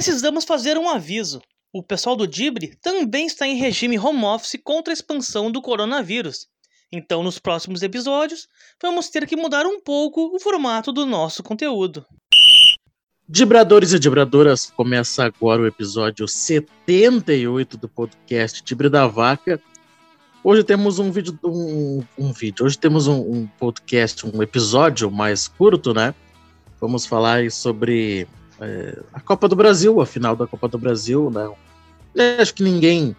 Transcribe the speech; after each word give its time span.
Precisamos 0.00 0.46
fazer 0.46 0.78
um 0.78 0.88
aviso. 0.88 1.42
O 1.70 1.82
pessoal 1.82 2.16
do 2.16 2.26
Dibre 2.26 2.74
também 2.80 3.26
está 3.26 3.46
em 3.46 3.58
regime 3.58 3.98
home 3.98 4.24
office 4.24 4.58
contra 4.64 4.90
a 4.90 4.94
expansão 4.94 5.52
do 5.52 5.60
coronavírus. 5.60 6.46
Então, 6.90 7.22
nos 7.22 7.38
próximos 7.38 7.82
episódios, 7.82 8.48
vamos 8.80 9.10
ter 9.10 9.26
que 9.26 9.36
mudar 9.36 9.66
um 9.66 9.78
pouco 9.78 10.34
o 10.34 10.40
formato 10.40 10.90
do 10.90 11.04
nosso 11.04 11.42
conteúdo. 11.42 12.06
Dibradores 13.28 13.92
e 13.92 13.98
dibradoras, 13.98 14.70
começa 14.70 15.22
agora 15.22 15.60
o 15.60 15.66
episódio 15.66 16.26
78 16.26 17.76
do 17.76 17.86
podcast 17.86 18.64
Dibre 18.64 18.88
da 18.88 19.06
Vaca. 19.06 19.60
Hoje 20.42 20.64
temos 20.64 20.98
um 20.98 21.12
vídeo, 21.12 21.38
um, 21.44 22.02
um 22.16 22.32
vídeo. 22.32 22.64
Hoje 22.64 22.78
temos 22.78 23.06
um, 23.06 23.20
um, 23.20 23.46
podcast, 23.58 24.26
um 24.26 24.42
episódio 24.42 25.10
mais 25.10 25.46
curto, 25.46 25.92
né? 25.92 26.14
Vamos 26.80 27.04
falar 27.04 27.50
sobre 27.50 28.26
é, 28.60 28.98
a 29.12 29.20
Copa 29.20 29.48
do 29.48 29.56
Brasil, 29.56 30.00
a 30.00 30.06
final 30.06 30.36
da 30.36 30.46
Copa 30.46 30.68
do 30.68 30.78
Brasil, 30.78 31.30
né? 31.30 31.50
Eu 32.14 32.42
acho 32.42 32.54
que 32.54 32.62
ninguém 32.62 33.16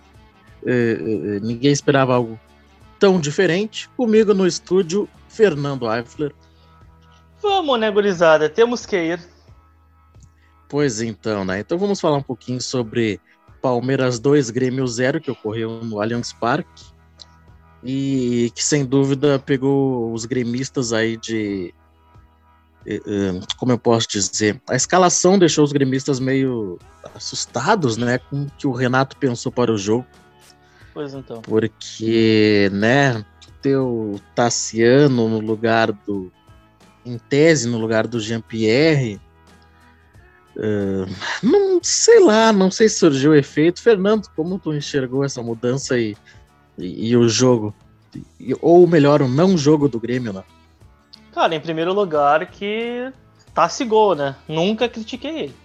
é, 0.66 0.72
é, 0.72 1.40
ninguém 1.40 1.72
esperava 1.72 2.16
algo 2.16 2.40
tão 3.00 3.20
diferente. 3.20 3.90
Comigo 3.98 4.34
no 4.34 4.46
estúdio, 4.46 5.10
Fernando 5.28 5.92
Eifler. 5.92 6.34
Vamos, 7.42 7.80
né, 7.80 7.90
gurizada? 7.90 8.48
Temos 8.48 8.86
que 8.86 8.96
ir. 8.96 9.20
Pois 10.70 11.02
então, 11.02 11.44
né? 11.44 11.60
Então 11.60 11.78
vamos 11.78 12.00
falar 12.00 12.18
um 12.18 12.24
pouquinho 12.24 12.62
sobre 12.62 13.20
Palmeiras 13.62 14.20
2, 14.20 14.52
Grêmio 14.52 14.86
0, 14.88 15.20
que 15.20 15.32
ocorreu 15.32 15.84
no 15.84 16.00
Allianz 16.00 16.32
Parque. 16.32 16.92
E 17.84 18.52
que 18.54 18.64
sem 18.64 18.86
dúvida 18.86 19.40
pegou 19.40 20.14
os 20.14 20.26
gremistas 20.26 20.94
aí 20.94 21.18
de. 21.18 21.74
Como 23.58 23.72
eu 23.72 23.78
posso 23.78 24.08
dizer? 24.08 24.60
A 24.70 24.76
escalação 24.76 25.38
deixou 25.38 25.64
os 25.64 25.72
gremistas 25.72 26.20
meio 26.20 26.80
assustados, 27.16 27.98
né? 27.98 28.18
Com 28.18 28.44
o 28.44 28.52
que 28.58 28.68
o 28.68 28.72
Renato 28.72 29.16
pensou 29.18 29.52
para 29.52 29.72
o 29.72 29.78
jogo. 29.78 30.06
Pois 30.94 31.14
então. 31.14 31.42
Porque, 31.42 32.70
né, 32.74 33.24
ter 33.62 33.78
o 33.78 34.20
Tassiano 34.36 35.30
no 35.30 35.40
lugar 35.40 35.92
do. 35.92 36.32
Em 37.06 37.18
tese, 37.18 37.68
no 37.68 37.78
lugar 37.78 38.08
do 38.08 38.20
Jean-Pierre. 38.20 39.20
Uh, 40.56 41.10
não 41.42 41.80
sei 41.82 42.20
lá, 42.20 42.52
não 42.52 42.70
sei 42.70 42.90
se 42.90 43.00
surgiu 43.00 43.32
o 43.32 43.36
efeito. 43.36 43.82
Fernando, 43.82 44.28
como 44.36 44.60
tu 44.60 44.74
enxergou 44.74 45.24
essa 45.24 45.42
mudança 45.42 45.98
e, 45.98 46.16
e, 46.78 47.10
e 47.10 47.18
o 47.18 47.28
jogo? 47.30 47.74
E, 48.40 48.56
ou 48.62 48.86
melhor, 48.86 49.22
o 49.22 49.28
não 49.28 49.58
jogo 49.58 49.88
do 49.88 50.00
Grêmio, 50.00 50.34
né? 50.34 50.44
Cara, 51.34 51.56
em 51.56 51.60
primeiro 51.60 51.94
lugar, 51.94 52.46
que 52.48 53.12
Tassi 53.54 53.86
gol, 53.86 54.16
né? 54.16 54.36
Nunca 54.48 54.88
critiquei 54.88 55.40
ele. 55.40 55.56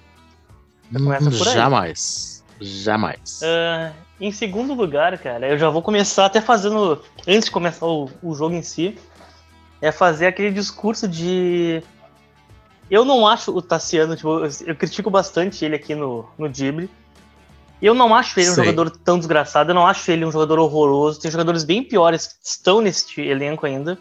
Jamais. 1.54 2.44
Jamais. 2.60 3.40
Uh, 3.42 3.92
em 4.20 4.32
segundo 4.32 4.74
lugar, 4.74 5.18
cara, 5.18 5.48
eu 5.48 5.58
já 5.58 5.68
vou 5.68 5.82
começar 5.82 6.26
até 6.26 6.40
fazendo. 6.40 7.02
Antes 7.26 7.46
de 7.46 7.50
começar 7.50 7.86
o, 7.86 8.08
o 8.22 8.34
jogo 8.34 8.54
em 8.54 8.62
si, 8.62 8.96
é 9.80 9.92
fazer 9.92 10.26
aquele 10.26 10.52
discurso 10.52 11.06
de. 11.06 11.82
Eu 12.90 13.04
não 13.04 13.26
acho 13.26 13.50
o 13.50 13.60
Tassiano, 13.60 14.14
tipo, 14.14 14.42
eu 14.64 14.76
critico 14.76 15.10
bastante 15.10 15.64
ele 15.64 15.74
aqui 15.74 15.94
no, 15.94 16.28
no 16.38 16.48
Dibre. 16.48 16.88
Eu 17.82 17.92
não 17.92 18.14
acho 18.14 18.38
ele 18.40 18.50
um 18.50 18.54
jogador 18.54 18.90
tão 18.90 19.18
desgraçado, 19.18 19.70
eu 19.70 19.74
não 19.74 19.86
acho 19.86 20.10
ele 20.10 20.24
um 20.24 20.32
jogador 20.32 20.58
horroroso. 20.58 21.20
Tem 21.20 21.30
jogadores 21.30 21.62
bem 21.62 21.82
piores 21.82 22.28
que 22.28 22.34
estão 22.42 22.80
neste 22.80 23.20
elenco 23.20 23.66
ainda. 23.66 23.98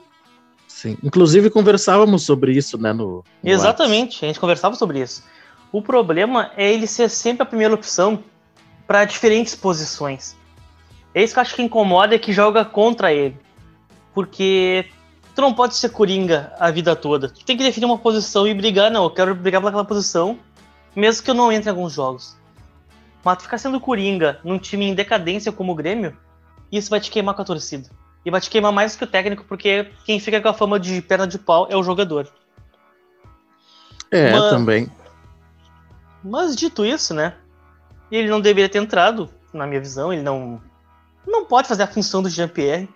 Sim. 0.75 0.97
Inclusive 1.01 1.49
conversávamos 1.49 2.23
sobre 2.23 2.51
isso, 2.51 2.77
né? 2.77 2.91
No, 2.91 3.23
no 3.41 3.49
Exatamente, 3.49 4.25
a 4.25 4.27
gente 4.27 4.41
conversava 4.41 4.75
sobre 4.75 4.99
isso. 4.99 5.23
O 5.71 5.81
problema 5.81 6.51
é 6.57 6.69
ele 6.69 6.85
ser 6.85 7.09
sempre 7.09 7.43
a 7.43 7.45
primeira 7.45 7.73
opção 7.73 8.21
para 8.85 9.05
diferentes 9.05 9.55
posições. 9.55 10.35
É 11.13 11.23
isso 11.23 11.33
que 11.33 11.39
eu 11.39 11.41
acho 11.43 11.55
que 11.55 11.61
incomoda 11.61 12.13
é 12.13 12.19
que 12.19 12.33
joga 12.33 12.65
contra 12.65 13.13
ele. 13.13 13.37
Porque 14.13 14.85
tu 15.33 15.41
não 15.41 15.53
pode 15.53 15.77
ser 15.77 15.91
coringa 15.91 16.51
a 16.59 16.69
vida 16.71 16.93
toda. 16.93 17.29
Tu 17.29 17.45
tem 17.45 17.55
que 17.55 17.63
definir 17.63 17.85
uma 17.85 17.97
posição 17.97 18.45
e 18.45 18.53
brigar, 18.53 18.91
não, 18.91 19.05
eu 19.05 19.09
quero 19.09 19.33
brigar 19.33 19.61
pelaquela 19.61 19.85
posição, 19.85 20.37
mesmo 20.93 21.23
que 21.23 21.31
eu 21.31 21.35
não 21.35 21.53
entre 21.53 21.69
em 21.69 21.71
alguns 21.71 21.93
jogos. 21.93 22.35
Mas 23.23 23.37
tu 23.37 23.43
ficar 23.43 23.59
sendo 23.59 23.79
coringa 23.79 24.41
num 24.43 24.59
time 24.59 24.87
em 24.87 24.93
decadência 24.93 25.53
como 25.53 25.71
o 25.71 25.75
Grêmio, 25.75 26.17
isso 26.69 26.89
vai 26.89 26.99
te 26.99 27.09
queimar 27.09 27.33
com 27.33 27.43
a 27.43 27.45
torcida. 27.45 27.89
E 28.25 28.31
vai 28.31 28.41
te 28.41 28.49
queimar 28.49 28.71
mais 28.71 28.95
que 28.95 29.03
o 29.03 29.07
técnico, 29.07 29.45
porque 29.45 29.91
quem 30.03 30.19
fica 30.19 30.41
com 30.41 30.49
a 30.49 30.53
fama 30.53 30.79
de 30.79 31.01
perna 31.01 31.27
de 31.27 31.37
pau 31.37 31.67
é 31.69 31.77
o 31.77 31.83
jogador. 31.83 32.27
É, 34.11 34.31
Mas... 34.31 34.49
também. 34.49 34.91
Mas 36.23 36.55
dito 36.55 36.83
isso, 36.83 37.13
né? 37.13 37.35
Ele 38.11 38.27
não 38.27 38.41
deveria 38.41 38.67
ter 38.67 38.79
entrado, 38.79 39.29
na 39.53 39.67
minha 39.67 39.79
visão. 39.79 40.11
Ele 40.11 40.23
não, 40.23 40.59
não 41.25 41.45
pode 41.45 41.67
fazer 41.67 41.83
a 41.83 41.87
função 41.87 42.23
do 42.23 42.29
Jean-Pierre. 42.29 42.89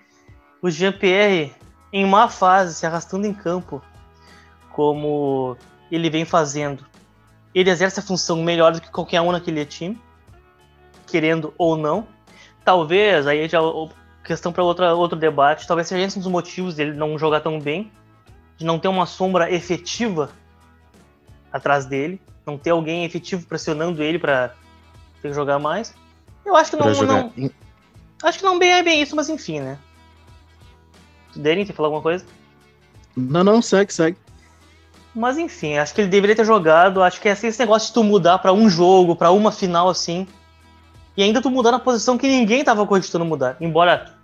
O 0.62 0.70
Jean-Pierre, 0.70 1.54
em 1.94 2.06
má 2.06 2.28
fase, 2.28 2.74
se 2.74 2.86
arrastando 2.86 3.28
em 3.28 3.34
campo, 3.34 3.82
como 4.72 5.56
ele 5.92 6.10
vem 6.10 6.26
fazendo, 6.26 6.86
ele 7.54 7.70
exerce 7.70 8.00
a 8.00 8.04
função 8.04 8.42
melhor 8.44 8.72
do 8.72 8.82
que 8.82 8.90
qualquer 8.90 9.22
um 9.22 9.32
naquele 9.32 9.66
time, 9.66 10.00
querendo 11.08 11.54
ou 11.58 11.78
não. 11.78 12.08
Talvez, 12.64 13.26
aí 13.28 13.48
já 13.48 13.60
questão 14.24 14.52
para 14.52 14.64
outro 14.64 15.18
debate, 15.18 15.68
talvez 15.68 15.88
seja 15.88 16.06
esse 16.06 16.18
um 16.18 16.22
dos 16.22 16.32
motivos 16.32 16.76
dele 16.76 16.94
não 16.94 17.18
jogar 17.18 17.42
tão 17.42 17.60
bem, 17.60 17.92
de 18.58 18.66
não 18.66 18.78
ter 18.78 18.88
uma 18.88 19.06
sombra 19.06 19.52
efetiva 19.52 20.30
atrás 21.52 21.86
dele 21.86 22.22
não 22.50 22.58
ter 22.58 22.72
alguém 22.72 23.06
efetivo 23.06 23.46
pressionando 23.46 24.02
ele 24.02 24.18
para 24.18 24.50
ter 25.22 25.30
que 25.30 25.34
jogar 25.34 25.60
mais. 25.60 25.94
Eu 26.46 26.56
acho 26.56 26.72
que 26.72 26.78
não, 26.78 26.88
não 26.88 27.52
acho 28.24 28.40
que 28.40 28.44
não 28.44 28.58
bem 28.58 28.72
é 28.72 28.84
bem 28.84 29.02
isso, 29.02 29.16
mas 29.16 29.30
enfim, 29.30 29.60
né? 29.60 29.78
Danny, 31.36 31.66
você 31.66 31.74
falou 31.74 31.88
alguma 31.88 32.02
coisa? 32.02 32.26
Não, 33.16 33.44
não, 33.44 33.62
segue, 33.62 33.94
segue. 33.94 34.18
Mas 35.14 35.38
enfim, 35.38 35.78
acho 35.78 35.94
que 35.94 36.02
ele 36.02 36.10
deveria 36.10 36.36
ter 36.36 36.46
jogado. 36.46 37.04
Acho 37.04 37.22
que 37.22 37.30
é 37.30 37.32
assim, 37.32 37.48
esse 37.48 37.60
negócio 37.60 37.90
de 37.90 37.94
tu 37.94 38.04
mudar 38.04 38.40
para 38.40 38.54
um 38.54 38.70
jogo, 38.70 39.16
para 39.16 39.32
uma 39.32 39.52
final 39.52 39.90
assim. 39.90 40.28
E 41.20 41.24
ainda 41.24 41.42
tu 41.42 41.52
mudar 41.52 41.72
na 41.72 41.80
posição 41.80 42.18
que 42.18 42.26
ninguém 42.26 42.64
tava 42.64 42.88
cogitando 42.88 43.26
mudar. 43.26 43.58
Embora 43.60 44.16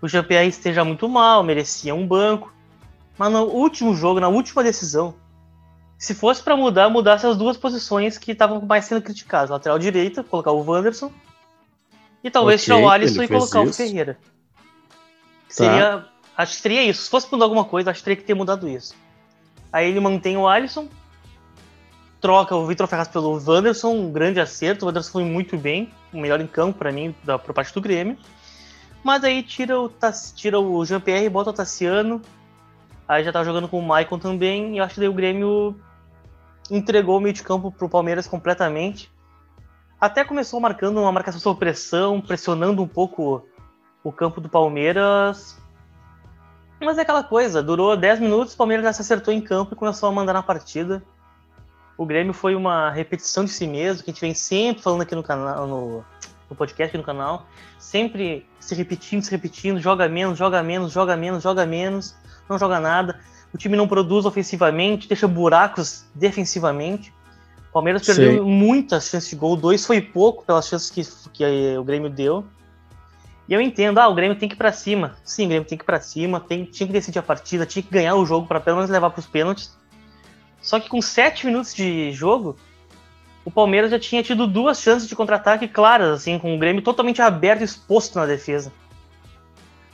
o 0.00 0.08
GPR 0.08 0.48
esteja 0.48 0.82
muito 0.82 1.06
mal, 1.06 1.42
merecia 1.42 1.94
um 1.94 2.06
banco. 2.06 2.50
Mas 3.18 3.30
no 3.30 3.42
último 3.42 3.94
jogo, 3.94 4.20
na 4.20 4.28
última 4.28 4.64
decisão, 4.64 5.14
se 5.98 6.14
fosse 6.14 6.42
para 6.42 6.56
mudar, 6.56 6.88
mudasse 6.88 7.26
as 7.26 7.36
duas 7.36 7.58
posições 7.58 8.16
que 8.16 8.32
estavam 8.32 8.58
mais 8.62 8.86
sendo 8.86 9.02
criticadas. 9.02 9.50
Lateral 9.50 9.78
direita, 9.78 10.24
colocar 10.24 10.50
o 10.50 10.64
Wanderson. 10.64 11.12
E 12.24 12.30
talvez 12.30 12.62
okay, 12.62 12.74
tirar 12.74 12.86
o 12.86 12.88
Alisson 12.88 13.22
e 13.22 13.28
colocar 13.28 13.62
isso. 13.62 13.72
o 13.72 13.74
Ferreira. 13.74 14.14
Tá. 14.14 14.30
Seria. 15.46 16.06
Acho 16.38 16.56
que 16.56 16.62
seria 16.62 16.82
isso. 16.84 17.02
Se 17.02 17.10
fosse 17.10 17.30
mudar 17.30 17.44
alguma 17.44 17.66
coisa, 17.66 17.90
acho 17.90 18.00
que 18.00 18.04
teria 18.04 18.16
que 18.16 18.24
ter 18.24 18.32
mudado 18.32 18.66
isso. 18.66 18.94
Aí 19.70 19.90
ele 19.90 20.00
mantém 20.00 20.38
o 20.38 20.48
Alisson. 20.48 20.88
Troca 22.20 22.54
o 22.54 22.66
Vitor 22.66 22.86
Ferraz 22.86 23.08
pelo 23.08 23.40
Wanderson, 23.42 23.92
um 23.92 24.12
grande 24.12 24.40
acerto. 24.40 24.84
O 24.84 24.88
Wanderson 24.88 25.10
foi 25.10 25.24
muito 25.24 25.56
bem, 25.56 25.90
o 26.12 26.18
melhor 26.20 26.40
em 26.40 26.46
campo 26.46 26.78
para 26.78 26.92
mim, 26.92 27.14
da, 27.24 27.38
por 27.38 27.54
parte 27.54 27.72
do 27.72 27.80
Grêmio. 27.80 28.18
Mas 29.02 29.24
aí 29.24 29.42
tira 29.42 29.80
o, 29.80 29.90
tira 30.34 30.60
o 30.60 30.84
Jean-Pierre, 30.84 31.28
bota 31.30 31.50
o 31.50 31.52
Tassiano. 31.52 32.20
Aí 33.08 33.24
já 33.24 33.32
tá 33.32 33.42
jogando 33.42 33.68
com 33.68 33.78
o 33.78 33.82
Maicon 33.82 34.18
também. 34.18 34.74
E 34.74 34.78
eu 34.78 34.84
acho 34.84 34.94
que 34.94 35.00
daí 35.00 35.08
o 35.08 35.14
Grêmio 35.14 35.74
entregou 36.70 37.16
o 37.16 37.20
meio 37.20 37.34
de 37.34 37.42
campo 37.42 37.72
para 37.72 37.86
o 37.86 37.88
Palmeiras 37.88 38.26
completamente. 38.26 39.10
Até 39.98 40.24
começou 40.24 40.60
marcando 40.60 41.00
uma 41.00 41.12
marcação 41.12 41.40
sob 41.40 41.58
pressão, 41.58 42.20
pressionando 42.20 42.82
um 42.82 42.88
pouco 42.88 43.46
o 44.04 44.12
campo 44.12 44.40
do 44.40 44.48
Palmeiras. 44.48 45.58
Mas 46.80 46.96
é 46.96 47.02
aquela 47.02 47.22
coisa, 47.22 47.62
durou 47.62 47.94
10 47.94 48.20
minutos, 48.20 48.54
o 48.54 48.56
Palmeiras 48.56 48.84
já 48.84 48.92
se 48.92 49.02
acertou 49.02 49.32
em 49.34 49.40
campo 49.40 49.74
e 49.74 49.76
começou 49.76 50.08
a 50.08 50.12
mandar 50.12 50.32
na 50.32 50.42
partida. 50.42 51.02
O 52.00 52.06
Grêmio 52.06 52.32
foi 52.32 52.54
uma 52.54 52.90
repetição 52.90 53.44
de 53.44 53.50
si 53.50 53.66
mesmo, 53.66 54.02
que 54.02 54.10
a 54.10 54.12
gente 54.12 54.20
vem 54.20 54.32
sempre 54.32 54.82
falando 54.82 55.02
aqui 55.02 55.14
no 55.14 55.22
canal, 55.22 55.66
no, 55.66 56.04
no 56.48 56.56
podcast 56.56 56.88
aqui 56.88 56.98
no 56.98 57.04
canal, 57.04 57.46
sempre 57.78 58.46
se 58.58 58.74
repetindo, 58.74 59.22
se 59.22 59.30
repetindo, 59.30 59.78
joga 59.78 60.08
menos, 60.08 60.38
joga 60.38 60.62
menos, 60.62 60.92
joga 60.92 61.16
menos, 61.16 61.42
joga 61.42 61.66
menos, 61.66 62.16
não 62.48 62.58
joga 62.58 62.80
nada 62.80 63.20
o 63.52 63.58
time 63.58 63.76
não 63.76 63.88
produz 63.88 64.24
ofensivamente, 64.24 65.08
deixa 65.08 65.26
buracos 65.26 66.04
defensivamente. 66.14 67.12
O 67.68 67.72
Palmeiras 67.72 68.04
Sim. 68.04 68.14
perdeu 68.14 68.46
muitas 68.46 69.08
chances 69.08 69.30
de 69.30 69.36
gol, 69.36 69.56
dois 69.56 69.84
foi 69.84 70.00
pouco 70.00 70.44
pelas 70.44 70.68
chances 70.68 70.90
que, 70.90 71.02
que 71.32 71.76
o 71.76 71.84
Grêmio 71.84 72.10
deu. 72.10 72.44
E 73.48 73.54
eu 73.54 73.60
entendo, 73.60 73.98
ah, 73.98 74.08
o 74.08 74.14
Grêmio 74.14 74.38
tem 74.38 74.48
que 74.48 74.54
ir 74.54 74.58
pra 74.58 74.72
cima. 74.72 75.16
Sim, 75.24 75.46
o 75.46 75.48
Grêmio 75.48 75.68
tem 75.68 75.76
que 75.76 75.82
ir 75.82 75.86
pra 75.86 76.00
cima, 76.00 76.38
tem, 76.38 76.64
tinha 76.64 76.86
que 76.86 76.92
decidir 76.92 77.18
a 77.18 77.22
partida, 77.22 77.66
tinha 77.66 77.82
que 77.82 77.90
ganhar 77.90 78.14
o 78.14 78.24
jogo 78.24 78.46
para 78.46 78.60
pelo 78.60 78.76
menos 78.76 78.90
levar 78.90 79.10
para 79.10 79.20
os 79.20 79.26
pênaltis. 79.26 79.76
Só 80.60 80.78
que 80.78 80.88
com 80.88 81.00
sete 81.00 81.46
minutos 81.46 81.74
de 81.74 82.12
jogo, 82.12 82.56
o 83.44 83.50
Palmeiras 83.50 83.90
já 83.90 83.98
tinha 83.98 84.22
tido 84.22 84.46
duas 84.46 84.80
chances 84.80 85.08
de 85.08 85.16
contra-ataque 85.16 85.66
claras, 85.66 86.08
assim, 86.10 86.38
com 86.38 86.54
o 86.54 86.58
Grêmio 86.58 86.82
totalmente 86.82 87.22
aberto 87.22 87.62
e 87.62 87.64
exposto 87.64 88.18
na 88.18 88.26
defesa. 88.26 88.72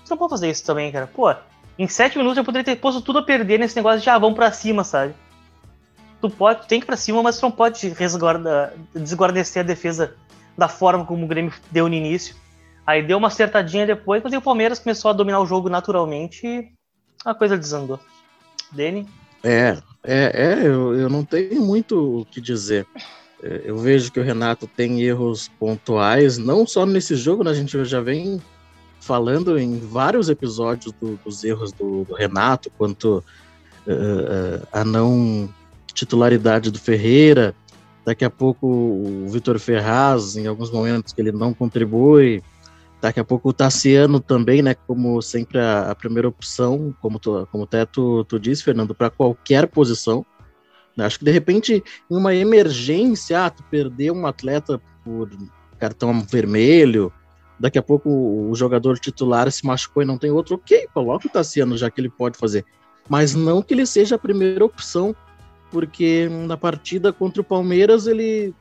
Você 0.04 0.12
não 0.12 0.18
pode 0.18 0.30
fazer 0.30 0.50
isso 0.50 0.64
também, 0.64 0.90
cara. 0.90 1.06
Pô, 1.06 1.34
em 1.78 1.86
sete 1.88 2.18
minutos 2.18 2.38
eu 2.38 2.44
poderia 2.44 2.64
ter 2.64 2.80
posto 2.80 3.00
tudo 3.00 3.20
a 3.20 3.22
perder 3.22 3.58
nesse 3.58 3.76
negócio 3.76 4.00
de 4.00 4.10
ah, 4.10 4.18
vamos 4.18 4.36
pra 4.36 4.50
cima, 4.52 4.82
sabe? 4.82 5.14
tu 6.20 6.30
pode, 6.30 6.66
tem 6.66 6.80
que 6.80 6.84
ir 6.84 6.86
pra 6.86 6.96
cima, 6.96 7.22
mas 7.22 7.38
tu 7.38 7.42
não 7.42 7.50
pode 7.50 7.94
desguarnecer 8.94 9.62
a 9.62 9.66
defesa 9.66 10.14
da 10.56 10.68
forma 10.68 11.04
como 11.04 11.24
o 11.24 11.28
Grêmio 11.28 11.52
deu 11.70 11.88
no 11.88 11.94
início. 11.94 12.34
Aí 12.86 13.02
deu 13.02 13.18
uma 13.18 13.28
acertadinha 13.28 13.86
depois, 13.86 14.22
mas 14.22 14.32
o 14.32 14.40
Palmeiras 14.40 14.78
começou 14.78 15.10
a 15.10 15.14
dominar 15.14 15.40
o 15.40 15.46
jogo 15.46 15.68
naturalmente 15.68 16.46
e 16.46 16.72
a 17.24 17.34
coisa 17.34 17.58
desandou. 17.58 17.98
Dene? 18.70 19.08
É, 19.46 19.78
é, 20.02 20.32
é 20.34 20.66
eu, 20.66 20.94
eu 20.94 21.08
não 21.08 21.24
tenho 21.24 21.62
muito 21.62 22.20
o 22.20 22.24
que 22.24 22.40
dizer. 22.40 22.84
É, 23.40 23.62
eu 23.64 23.78
vejo 23.78 24.10
que 24.10 24.18
o 24.18 24.22
Renato 24.22 24.66
tem 24.66 25.02
erros 25.02 25.48
pontuais, 25.60 26.36
não 26.36 26.66
só 26.66 26.84
nesse 26.84 27.14
jogo, 27.14 27.44
né? 27.44 27.52
A 27.52 27.54
gente 27.54 27.84
já 27.84 28.00
vem 28.00 28.40
falando 29.00 29.56
em 29.56 29.78
vários 29.78 30.28
episódios 30.28 30.92
do, 31.00 31.16
dos 31.24 31.44
erros 31.44 31.70
do, 31.70 32.04
do 32.04 32.14
Renato, 32.14 32.70
quanto 32.76 33.22
uh, 33.86 34.66
a 34.72 34.84
não 34.84 35.48
titularidade 35.94 36.72
do 36.72 36.78
Ferreira. 36.78 37.54
Daqui 38.04 38.24
a 38.24 38.30
pouco 38.30 38.66
o 38.66 39.28
Vitor 39.28 39.58
Ferraz, 39.60 40.36
em 40.36 40.46
alguns 40.46 40.72
momentos 40.72 41.12
que 41.12 41.20
ele 41.20 41.32
não 41.32 41.54
contribui. 41.54 42.42
Daqui 43.00 43.20
a 43.20 43.24
pouco 43.24 43.50
o 43.50 43.52
Tassiano 43.52 44.20
também, 44.20 44.62
né? 44.62 44.74
Como 44.74 45.20
sempre 45.20 45.58
a, 45.58 45.90
a 45.90 45.94
primeira 45.94 46.28
opção, 46.28 46.94
como 47.00 47.18
tu, 47.18 47.46
como 47.52 47.64
até 47.64 47.84
tu, 47.84 48.24
tu 48.24 48.38
disse, 48.38 48.64
Fernando, 48.64 48.94
para 48.94 49.10
qualquer 49.10 49.66
posição. 49.66 50.24
Acho 50.98 51.18
que 51.18 51.24
de 51.24 51.30
repente, 51.30 51.84
em 52.10 52.16
uma 52.16 52.34
emergência, 52.34 53.44
ah, 53.44 53.50
tu 53.50 53.62
perder 53.64 54.10
um 54.12 54.26
atleta 54.26 54.80
por 55.04 55.28
cartão 55.78 56.18
vermelho, 56.22 57.12
daqui 57.60 57.78
a 57.78 57.82
pouco 57.82 58.08
o 58.10 58.54
jogador 58.54 58.98
titular 58.98 59.50
se 59.52 59.66
machucou 59.66 60.02
e 60.02 60.06
não 60.06 60.16
tem 60.16 60.30
outro, 60.30 60.54
ok, 60.54 60.88
coloca 60.94 61.26
o 61.26 61.30
Tassiano, 61.30 61.76
já 61.76 61.90
que 61.90 62.00
ele 62.00 62.08
pode 62.08 62.38
fazer. 62.38 62.64
Mas 63.08 63.34
não 63.34 63.62
que 63.62 63.74
ele 63.74 63.84
seja 63.84 64.16
a 64.16 64.18
primeira 64.18 64.64
opção 64.64 65.14
porque 65.70 66.28
na 66.28 66.56
partida 66.56 67.12
contra 67.12 67.40
o 67.40 67.44
Palmeiras 67.44 68.06
ele, 68.06 68.54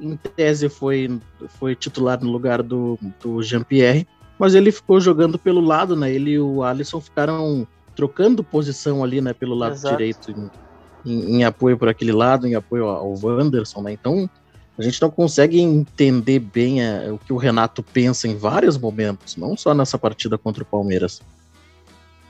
em 0.00 0.16
tese, 0.16 0.68
foi, 0.68 1.18
foi 1.58 1.74
titular 1.74 2.22
no 2.22 2.30
lugar 2.30 2.62
do, 2.62 2.98
do 3.20 3.42
Jean-Pierre, 3.42 4.06
mas 4.38 4.54
ele 4.54 4.70
ficou 4.70 5.00
jogando 5.00 5.38
pelo 5.38 5.60
lado, 5.60 5.96
né? 5.96 6.12
Ele 6.12 6.32
e 6.32 6.40
o 6.40 6.62
Alisson 6.62 7.00
ficaram 7.00 7.66
trocando 7.96 8.44
posição 8.44 9.02
ali, 9.02 9.20
né, 9.20 9.32
pelo 9.32 9.56
lado 9.56 9.72
Exato. 9.72 9.96
direito, 9.96 10.30
em, 10.30 10.50
em, 11.04 11.36
em, 11.36 11.44
apoio 11.44 11.76
por 11.76 11.88
aquele 11.88 12.12
lado, 12.12 12.46
em 12.46 12.54
apoio 12.54 12.84
ao 12.84 13.12
Wanderson, 13.20 13.82
né? 13.82 13.92
Então 13.92 14.30
a 14.78 14.82
gente 14.82 15.02
não 15.02 15.10
consegue 15.10 15.60
entender 15.60 16.38
bem 16.38 16.80
a, 16.86 17.12
o 17.12 17.18
que 17.18 17.32
o 17.32 17.36
Renato 17.36 17.82
pensa 17.82 18.28
em 18.28 18.36
vários 18.36 18.78
momentos, 18.78 19.36
não 19.36 19.56
só 19.56 19.74
nessa 19.74 19.98
partida 19.98 20.38
contra 20.38 20.62
o 20.62 20.66
Palmeiras. 20.66 21.20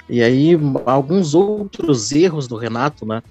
E 0.08 0.22
aí, 0.22 0.58
alguns 0.86 1.34
outros 1.34 2.12
erros 2.12 2.48
do 2.48 2.56
Renato, 2.56 3.04
né? 3.04 3.22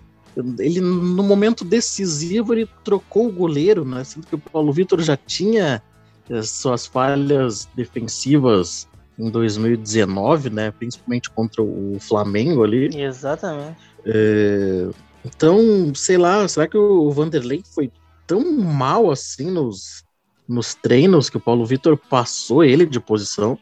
Ele 0.59 0.79
no 0.81 1.23
momento 1.23 1.65
decisivo 1.65 2.53
ele 2.53 2.69
trocou 2.83 3.27
o 3.27 3.31
goleiro, 3.31 3.83
né? 3.83 4.03
Sendo 4.03 4.27
que 4.27 4.35
o 4.35 4.39
Paulo 4.39 4.71
Vitor 4.71 5.01
já 5.01 5.17
tinha 5.17 5.81
eh, 6.29 6.41
suas 6.41 6.85
falhas 6.85 7.67
defensivas 7.75 8.87
em 9.17 9.29
2019, 9.29 10.49
né? 10.49 10.71
Principalmente 10.71 11.29
contra 11.29 11.61
o 11.61 11.97
Flamengo 11.99 12.63
ali. 12.63 12.95
Exatamente. 13.01 13.77
É, 14.05 14.87
então, 15.25 15.93
sei 15.95 16.17
lá, 16.17 16.47
será 16.47 16.67
que 16.67 16.77
o 16.77 17.11
Vanderlei 17.11 17.63
foi 17.73 17.91
tão 18.25 18.61
mal 18.61 19.09
assim 19.09 19.49
nos, 19.49 20.03
nos 20.47 20.75
treinos 20.75 21.29
que 21.29 21.37
o 21.37 21.41
Paulo 21.41 21.65
Vitor 21.65 21.97
passou 21.97 22.63
ele 22.63 22.85
de 22.85 22.99
posição? 22.99 23.57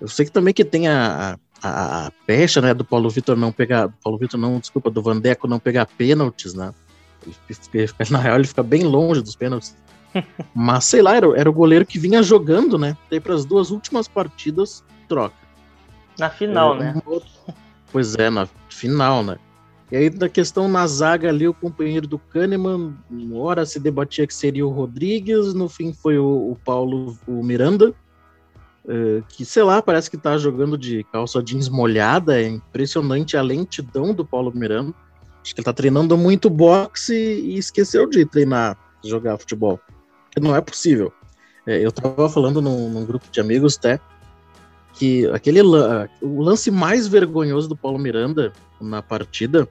Eu 0.00 0.08
sei 0.08 0.24
que 0.24 0.32
também 0.32 0.54
que 0.54 0.64
tem 0.64 0.88
a, 0.88 1.38
a, 1.62 2.12
pecha, 2.26 2.60
né, 2.60 2.72
do 2.74 2.84
Paulo 2.84 3.10
Vitor 3.10 3.36
não 3.36 3.52
pegar, 3.52 3.88
Paulo 4.02 4.18
Vitor 4.18 4.38
não, 4.38 4.58
desculpa, 4.58 4.90
do 4.90 5.02
Vandeco 5.02 5.46
não 5.46 5.58
pegar 5.58 5.86
pênaltis, 5.86 6.54
né? 6.54 6.72
Ele, 7.24 7.88
na 8.10 8.18
real 8.18 8.36
ele 8.36 8.46
fica 8.46 8.62
bem 8.62 8.84
longe 8.84 9.20
dos 9.20 9.36
pênaltis. 9.36 9.76
Mas 10.54 10.84
sei 10.84 11.02
lá, 11.02 11.16
era, 11.16 11.26
era 11.38 11.50
o 11.50 11.52
goleiro 11.52 11.86
que 11.86 11.98
vinha 11.98 12.22
jogando, 12.22 12.78
né? 12.78 12.96
Daí 13.10 13.20
para 13.20 13.34
as 13.34 13.44
duas 13.44 13.70
últimas 13.70 14.08
partidas, 14.08 14.84
troca. 15.08 15.34
Na 16.18 16.28
final, 16.28 16.76
né? 16.76 16.94
Pois 17.92 18.14
é, 18.16 18.28
na 18.28 18.48
final, 18.68 19.22
né? 19.22 19.38
E 19.90 19.96
aí, 19.96 20.08
da 20.08 20.28
questão 20.28 20.68
na 20.68 20.86
zaga 20.86 21.28
ali, 21.28 21.48
o 21.48 21.54
companheiro 21.54 22.06
do 22.06 22.16
Kahneman, 22.18 22.94
uma 23.10 23.38
hora 23.38 23.66
se 23.66 23.80
debatia 23.80 24.24
que 24.24 24.34
seria 24.34 24.64
o 24.64 24.70
Rodrigues, 24.70 25.52
no 25.52 25.68
fim 25.68 25.92
foi 25.92 26.16
o, 26.16 26.52
o 26.52 26.58
Paulo 26.64 27.18
o 27.26 27.42
Miranda. 27.42 27.92
Uh, 28.90 29.22
que, 29.28 29.44
sei 29.44 29.62
lá, 29.62 29.80
parece 29.80 30.10
que 30.10 30.16
tá 30.16 30.36
jogando 30.36 30.76
de 30.76 31.04
calça 31.12 31.40
jeans 31.40 31.68
molhada. 31.68 32.40
É 32.40 32.48
impressionante 32.48 33.36
a 33.36 33.42
lentidão 33.42 34.12
do 34.12 34.24
Paulo 34.24 34.50
Miranda. 34.52 34.92
Acho 35.40 35.54
que 35.54 35.60
ele 35.60 35.64
tá 35.64 35.72
treinando 35.72 36.18
muito 36.18 36.50
boxe 36.50 37.14
e 37.14 37.56
esqueceu 37.56 38.08
de 38.08 38.26
treinar, 38.26 38.76
jogar 39.04 39.38
futebol. 39.38 39.78
Não 40.40 40.56
é 40.56 40.60
possível. 40.60 41.12
É, 41.66 41.78
eu 41.78 41.92
tava 41.92 42.28
falando 42.28 42.60
num, 42.60 42.90
num, 42.90 43.04
grupo 43.04 43.26
de 43.30 43.40
amigos 43.40 43.76
até 43.78 44.00
que 44.94 45.26
aquele 45.28 45.62
o 45.62 46.42
lance 46.42 46.70
mais 46.70 47.06
vergonhoso 47.06 47.68
do 47.68 47.76
Paulo 47.76 47.98
Miranda 47.98 48.52
na 48.80 49.00
partida 49.00 49.68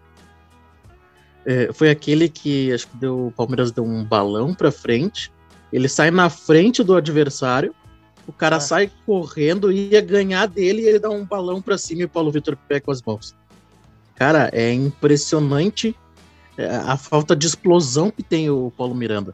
é, 1.45 1.73
foi 1.73 1.89
aquele 1.89 2.29
que 2.29 2.71
acho 2.71 2.87
que 2.87 2.97
deu, 2.97 3.27
o 3.27 3.31
Palmeiras 3.31 3.71
deu 3.71 3.83
um 3.83 4.03
balão 4.03 4.53
para 4.53 4.71
frente. 4.71 5.31
Ele 5.73 5.89
sai 5.89 6.09
na 6.09 6.29
frente 6.29 6.83
do 6.83 6.95
adversário 6.95 7.75
o 8.29 8.31
cara 8.31 8.57
ah. 8.57 8.59
sai 8.59 8.91
correndo, 9.07 9.71
ia 9.71 10.01
ganhar 10.01 10.45
dele 10.45 10.83
e 10.83 10.87
ele 10.87 10.99
dá 10.99 11.09
um 11.09 11.25
balão 11.25 11.59
para 11.59 11.79
cima 11.79 12.03
e 12.03 12.05
o 12.05 12.09
Paulo 12.09 12.31
Vitor 12.31 12.55
pega 12.67 12.81
com 12.81 12.91
as 12.91 13.01
mãos. 13.01 13.35
Cara, 14.13 14.51
é 14.53 14.71
impressionante 14.71 15.95
é, 16.55 16.67
a 16.75 16.95
falta 16.95 17.35
de 17.35 17.47
explosão 17.47 18.11
que 18.11 18.21
tem 18.21 18.47
o 18.47 18.71
Paulo 18.77 18.93
Miranda. 18.93 19.33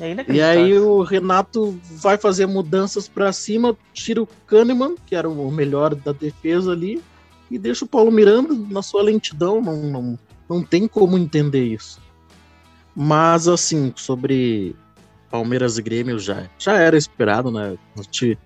É 0.00 0.16
e 0.32 0.42
aí 0.42 0.76
o 0.76 1.02
Renato 1.02 1.78
vai 1.84 2.18
fazer 2.18 2.46
mudanças 2.46 3.06
para 3.06 3.32
cima, 3.32 3.76
tira 3.92 4.20
o 4.20 4.28
Kahneman, 4.48 4.96
que 5.06 5.14
era 5.14 5.28
o 5.28 5.50
melhor 5.52 5.94
da 5.94 6.10
defesa 6.10 6.72
ali, 6.72 7.00
e 7.48 7.56
deixa 7.56 7.84
o 7.84 7.88
Paulo 7.88 8.10
Miranda 8.10 8.52
na 8.68 8.82
sua 8.82 9.02
lentidão. 9.02 9.60
Não, 9.62 9.76
não, 9.76 10.18
não 10.48 10.62
tem 10.64 10.88
como 10.88 11.16
entender 11.16 11.64
isso. 11.64 12.00
Mas, 12.96 13.46
assim, 13.46 13.92
sobre 13.94 14.74
Palmeiras 15.32 15.78
e 15.78 15.82
Grêmio 15.82 16.18
já, 16.18 16.46
já 16.58 16.74
era 16.74 16.94
esperado, 16.94 17.50
né? 17.50 17.78
Gente, 17.96 18.38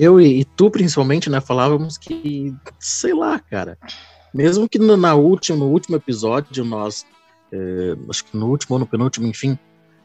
eu 0.00 0.20
e, 0.20 0.40
e, 0.40 0.44
tu, 0.44 0.68
principalmente, 0.68 1.30
né, 1.30 1.40
falávamos 1.40 1.96
que, 1.96 2.52
sei 2.80 3.14
lá, 3.14 3.38
cara, 3.38 3.78
mesmo 4.34 4.68
que 4.68 4.80
no, 4.80 4.96
na 4.96 5.14
última, 5.14 5.58
no 5.58 5.66
último 5.66 5.94
episódio, 5.94 6.64
nós, 6.64 7.06
é, 7.52 7.96
acho 8.08 8.24
que 8.24 8.36
no 8.36 8.48
último 8.48 8.74
ou 8.74 8.80
no 8.80 8.86
penúltimo, 8.86 9.28
enfim, 9.28 9.56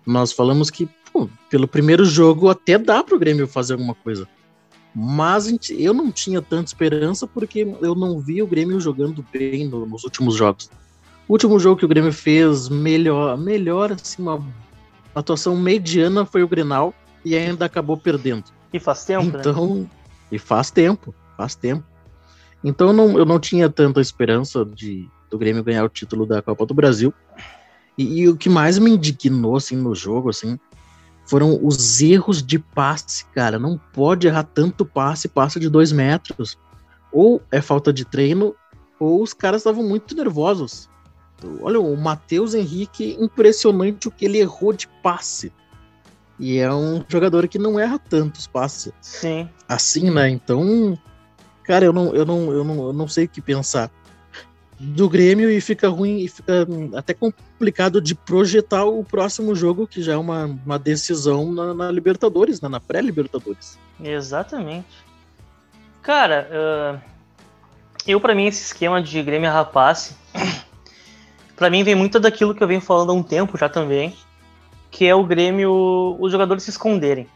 nós 0.06 0.32
falamos 0.32 0.70
que, 0.70 0.88
pô, 1.12 1.28
pelo 1.50 1.68
primeiro 1.68 2.06
jogo 2.06 2.48
até 2.48 2.78
dá 2.78 3.04
pro 3.04 3.18
Grêmio 3.18 3.48
fazer 3.48 3.74
alguma 3.74 3.96
coisa. 3.96 4.28
Mas 4.94 5.52
eu 5.72 5.94
não 5.94 6.12
tinha 6.12 6.42
tanta 6.44 6.68
esperança 6.68 7.26
porque 7.26 7.68
eu 7.82 7.96
não 7.96 8.20
vi 8.20 8.42
o 8.42 8.48
Grêmio 8.48 8.80
jogando 8.80 9.26
bem 9.34 9.68
no, 9.68 9.86
nos 9.86 10.04
últimos 10.04 10.36
jogos. 10.36 10.70
O 11.28 11.34
último 11.34 11.60
jogo 11.60 11.80
que 11.80 11.86
o 11.86 11.88
Grêmio 11.88 12.14
fez 12.14 12.70
melhor, 12.70 13.36
melhor 13.36 13.92
assim, 13.92 14.22
uma 14.22 14.42
a 15.16 15.22
atuação 15.22 15.56
mediana 15.56 16.26
foi 16.26 16.44
o 16.44 16.48
Grenal 16.48 16.94
e 17.24 17.36
ainda 17.36 17.66
acabou 17.66 17.96
perdendo. 17.96 18.44
E 18.74 18.80
faz 18.80 19.06
tempo, 19.06 19.26
né? 19.26 19.40
então, 19.40 19.76
né? 19.76 19.86
E 20.32 20.38
faz 20.38 20.70
tempo, 20.70 21.16
faz 21.38 21.56
tempo. 21.56 21.84
Então 22.64 22.88
eu 22.88 22.94
não, 22.94 23.18
eu 23.18 23.26
não 23.26 23.40
tinha 23.40 23.70
tanta 23.70 24.02
esperança 24.02 24.66
de 24.66 25.10
do 25.30 25.38
Grêmio 25.38 25.64
ganhar 25.64 25.84
o 25.84 25.90
título 25.90 26.26
da 26.26 26.42
Copa 26.42 26.66
do 26.66 26.74
Brasil. 26.74 27.14
E, 27.98 28.22
e, 28.22 28.30
o 28.30 28.36
que 28.36 28.50
mais 28.50 28.78
me 28.78 28.92
indignou 28.92 29.56
assim, 29.56 29.76
no 29.76 29.96
jogo 29.96 30.30
assim, 30.30 30.60
foram 31.26 31.60
os 31.62 32.02
erros 32.02 32.44
de 32.44 32.60
passe, 32.60 33.26
cara. 33.34 33.58
Não 33.58 33.80
pode 33.94 34.28
errar 34.28 34.44
tanto 34.44 34.86
passe, 34.86 35.28
passe 35.28 35.60
de 35.60 35.70
dois 35.70 35.92
metros. 35.92 36.58
Ou 37.12 37.42
é 37.52 37.62
falta 37.62 37.92
de 37.92 38.06
treino, 38.06 38.56
ou 39.00 39.22
os 39.22 39.34
caras 39.34 39.62
estavam 39.62 39.84
muito 39.84 40.16
nervosos. 40.16 40.90
Olha, 41.62 41.80
o 41.80 41.96
Matheus 41.98 42.54
Henrique, 42.54 43.18
impressionante 43.20 44.08
o 44.08 44.12
que 44.12 44.26
ele 44.26 44.40
errou 44.40 44.74
de 44.74 44.88
passe. 44.88 45.52
E 46.40 46.58
é 46.58 46.74
um 46.74 47.04
jogador 47.08 47.48
que 47.48 47.58
não 47.58 47.80
erra 47.80 48.00
tantos 48.00 48.48
passes. 48.48 48.92
Sim. 49.02 49.50
Assim, 49.68 50.10
né? 50.12 50.30
Então, 50.30 50.98
cara, 51.64 51.86
eu 51.86 51.94
não, 51.94 52.14
eu 52.14 52.26
não, 52.26 52.52
eu 52.52 52.64
não, 52.64 52.88
eu 52.88 52.94
não 52.94 53.08
sei 53.08 53.26
o 53.26 53.30
que 53.30 53.42
pensar 53.42 53.90
do 54.78 55.08
Grêmio 55.10 55.50
e 55.50 55.62
fica 55.62 55.88
ruim 55.88 56.20
e 56.20 56.28
fica 56.28 56.68
até 56.96 57.14
complicado 57.14 58.02
de 58.02 58.14
projetar 58.14 58.86
o 58.86 59.04
próximo 59.04 59.56
jogo, 59.56 59.88
que 59.88 60.02
já 60.02 60.14
é 60.14 60.18
uma, 60.18 60.46
uma 60.66 60.78
decisão 60.78 61.52
na, 61.52 61.74
na 61.74 61.92
Libertadores, 61.92 62.60
né? 62.60 62.68
na 62.68 62.80
pré-Libertadores. 62.80 63.80
Exatamente. 64.04 65.06
Cara, 66.02 66.50
uh, 66.52 67.02
eu 68.06 68.20
para 68.20 68.36
mim 68.36 68.48
esse 68.48 68.64
esquema 68.64 69.02
de 69.02 69.24
Grêmio 69.24 69.50
Rapace 69.50 70.14
para 71.56 71.70
mim 71.70 71.84
vem 71.84 71.96
muito 71.96 72.20
daquilo 72.20 72.54
que 72.54 72.64
eu 72.64 72.68
venho 72.68 72.82
falando 72.82 73.12
há 73.12 73.14
um 73.14 73.24
tempo 73.24 73.58
já 73.58 73.70
também, 73.70 74.16
que 74.92 75.06
é 75.06 75.16
o 75.16 75.24
Grêmio, 75.24 76.18
os 76.20 76.32
jogadores 76.32 76.64
se 76.64 76.70
esconderem. 76.70 77.28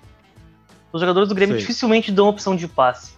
Os 0.91 1.01
jogadores 1.01 1.29
do 1.29 1.35
Grêmio 1.35 1.55
Sim. 1.55 1.61
dificilmente 1.61 2.11
dão 2.11 2.27
opção 2.27 2.55
de 2.55 2.67
passe. 2.67 3.13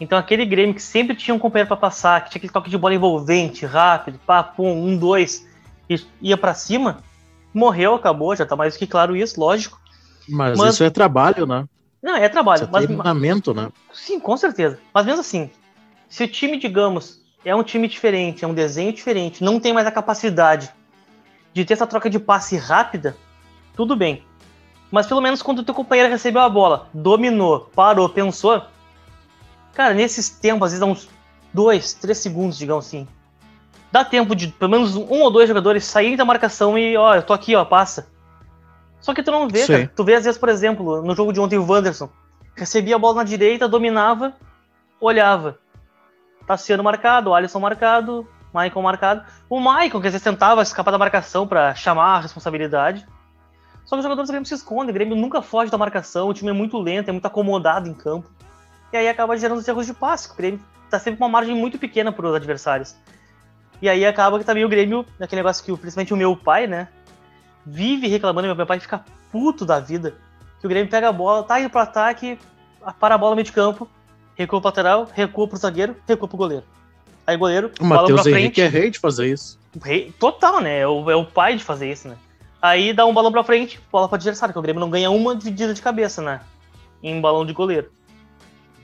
Então 0.00 0.16
aquele 0.16 0.44
Grêmio 0.44 0.74
que 0.74 0.82
sempre 0.82 1.16
tinha 1.16 1.34
um 1.34 1.38
companheiro 1.38 1.68
para 1.68 1.76
passar, 1.76 2.22
que 2.22 2.30
tinha 2.30 2.38
aquele 2.38 2.52
toque 2.52 2.70
de 2.70 2.78
bola 2.78 2.94
envolvente, 2.94 3.66
rápido, 3.66 4.18
pá, 4.24 4.42
pum, 4.42 4.70
um, 4.70 4.96
dois, 4.96 5.46
e 5.90 6.00
ia 6.20 6.36
para 6.36 6.54
cima, 6.54 7.02
morreu, 7.52 7.94
acabou, 7.94 8.34
já 8.36 8.46
tá 8.46 8.54
mais 8.54 8.76
que 8.76 8.86
claro 8.86 9.16
isso, 9.16 9.40
lógico. 9.40 9.80
Mas, 10.28 10.56
mas, 10.56 10.74
isso 10.74 10.84
é 10.84 10.90
trabalho, 10.90 11.46
né? 11.46 11.66
Não, 12.02 12.14
é 12.14 12.28
trabalho. 12.28 12.64
Isso 12.64 12.76
é 12.76 12.86
treinamento, 12.86 13.54
mas, 13.54 13.64
né? 13.64 13.72
Sim, 13.92 14.20
com 14.20 14.36
certeza. 14.36 14.78
Mas 14.94 15.04
mesmo 15.04 15.20
assim, 15.20 15.50
se 16.08 16.22
o 16.24 16.28
time, 16.28 16.58
digamos, 16.58 17.20
é 17.48 17.54
um 17.54 17.62
time 17.62 17.88
diferente, 17.88 18.44
é 18.44 18.48
um 18.48 18.52
desenho 18.52 18.92
diferente, 18.92 19.42
não 19.42 19.58
tem 19.58 19.72
mais 19.72 19.86
a 19.86 19.90
capacidade 19.90 20.70
de 21.52 21.64
ter 21.64 21.74
essa 21.74 21.86
troca 21.86 22.10
de 22.10 22.18
passe 22.18 22.56
rápida, 22.56 23.16
tudo 23.74 23.96
bem. 23.96 24.22
Mas 24.90 25.06
pelo 25.06 25.20
menos 25.20 25.42
quando 25.42 25.60
o 25.60 25.64
teu 25.64 25.74
companheiro 25.74 26.10
recebeu 26.10 26.42
a 26.42 26.48
bola, 26.48 26.88
dominou, 26.92 27.70
parou, 27.74 28.08
pensou, 28.08 28.62
cara, 29.72 29.94
nesses 29.94 30.28
tempos, 30.28 30.66
às 30.66 30.72
vezes 30.72 30.80
dá 30.80 30.86
uns 30.86 31.08
dois, 31.52 31.94
três 31.94 32.18
segundos, 32.18 32.58
digamos 32.58 32.86
assim. 32.86 33.08
Dá 33.90 34.04
tempo 34.04 34.36
de 34.36 34.48
pelo 34.48 34.70
menos 34.70 34.94
um 34.96 35.22
ou 35.22 35.30
dois 35.30 35.48
jogadores 35.48 35.84
saírem 35.84 36.16
da 36.16 36.24
marcação 36.24 36.78
e, 36.78 36.96
ó, 36.96 37.14
eu 37.14 37.22
tô 37.22 37.32
aqui, 37.32 37.56
ó, 37.56 37.64
passa. 37.64 38.08
Só 39.00 39.14
que 39.14 39.22
tu 39.22 39.30
não 39.30 39.48
vê, 39.48 39.64
Sim. 39.64 39.72
cara. 39.72 39.92
Tu 39.94 40.04
vê 40.04 40.14
às 40.16 40.24
vezes, 40.24 40.38
por 40.38 40.50
exemplo, 40.50 41.00
no 41.02 41.14
jogo 41.14 41.32
de 41.32 41.40
ontem 41.40 41.58
o 41.58 41.66
Wanderson 41.66 42.10
recebia 42.54 42.96
a 42.96 42.98
bola 42.98 43.16
na 43.16 43.24
direita, 43.24 43.68
dominava, 43.68 44.34
olhava. 45.00 45.58
Tassiano 46.48 46.82
marcado, 46.82 47.34
Alisson 47.34 47.60
marcado, 47.60 48.26
Michael 48.54 48.82
marcado. 48.82 49.22
O 49.50 49.60
Michael, 49.60 50.00
que 50.00 50.06
às 50.06 50.12
vezes 50.14 50.22
tentava 50.22 50.62
escapar 50.62 50.90
da 50.90 50.96
marcação 50.96 51.46
para 51.46 51.74
chamar 51.74 52.16
a 52.16 52.20
responsabilidade. 52.20 53.06
Só 53.84 53.94
que 53.94 54.00
os 54.00 54.02
jogadores 54.02 54.28
do 54.28 54.32
Grêmio 54.32 54.46
se 54.46 54.54
escondem, 54.54 54.90
o 54.90 54.94
Grêmio 54.94 55.14
nunca 55.14 55.42
foge 55.42 55.70
da 55.70 55.76
marcação, 55.76 56.28
o 56.28 56.34
time 56.34 56.48
é 56.48 56.52
muito 56.54 56.78
lento, 56.78 57.10
é 57.10 57.12
muito 57.12 57.26
acomodado 57.26 57.86
em 57.86 57.92
campo. 57.92 58.30
E 58.90 58.96
aí 58.96 59.08
acaba 59.08 59.36
gerando 59.36 59.58
os 59.58 59.68
erros 59.68 59.84
de 59.84 59.92
passe. 59.92 60.32
O 60.32 60.34
Grêmio 60.34 60.60
tá 60.88 60.98
sempre 60.98 61.18
com 61.18 61.24
uma 61.24 61.30
margem 61.30 61.54
muito 61.54 61.78
pequena 61.78 62.10
para 62.10 62.26
os 62.26 62.34
adversários. 62.34 62.96
E 63.82 63.88
aí 63.88 64.06
acaba 64.06 64.38
que 64.38 64.44
também 64.44 64.64
o 64.64 64.70
Grêmio, 64.70 65.04
aquele 65.20 65.40
negócio 65.40 65.62
que 65.62 65.76
principalmente 65.76 66.14
o 66.14 66.16
meu 66.16 66.34
pai, 66.34 66.66
né, 66.66 66.88
vive 67.64 68.08
reclamando, 68.08 68.54
meu 68.54 68.66
pai 68.66 68.80
fica 68.80 69.04
puto 69.30 69.66
da 69.66 69.78
vida, 69.78 70.14
que 70.60 70.66
o 70.66 70.68
Grêmio 70.68 70.90
pega 70.90 71.10
a 71.10 71.12
bola, 71.12 71.42
tá 71.42 71.60
indo 71.60 71.68
pro 71.68 71.80
ataque, 71.80 72.38
para 72.98 73.14
a 73.14 73.18
bola 73.18 73.32
no 73.32 73.36
meio 73.36 73.44
de 73.44 73.52
campo, 73.52 73.86
recua 74.38 74.60
pro 74.60 74.68
lateral, 74.68 75.08
recua 75.12 75.48
pro 75.48 75.58
zagueiro, 75.58 75.96
recua 76.06 76.28
pro 76.28 76.38
goleiro. 76.38 76.64
Aí 77.26 77.36
o 77.36 77.38
goleiro, 77.38 77.72
o 77.80 77.84
Matheus 77.84 78.24
Henrique 78.24 78.60
é 78.60 78.68
rei 78.68 78.88
de 78.88 78.98
fazer 78.98 79.26
isso. 79.26 79.58
Rei, 79.82 80.14
total, 80.18 80.60
né? 80.60 80.78
É 80.78 80.86
o, 80.86 81.10
é 81.10 81.16
o 81.16 81.26
pai 81.26 81.56
de 81.56 81.64
fazer 81.64 81.90
isso, 81.90 82.08
né? 82.08 82.16
Aí 82.62 82.92
dá 82.92 83.04
um 83.04 83.12
balão 83.12 83.30
pra 83.30 83.44
frente, 83.44 83.80
bola 83.92 84.08
pro 84.08 84.14
adversário, 84.14 84.52
que 84.52 84.58
o 84.58 84.62
Grêmio 84.62 84.80
não 84.80 84.88
ganha 84.88 85.10
uma 85.10 85.36
dividida 85.36 85.74
de 85.74 85.82
cabeça, 85.82 86.22
né? 86.22 86.40
Em 87.02 87.20
balão 87.20 87.44
de 87.44 87.52
goleiro. 87.52 87.90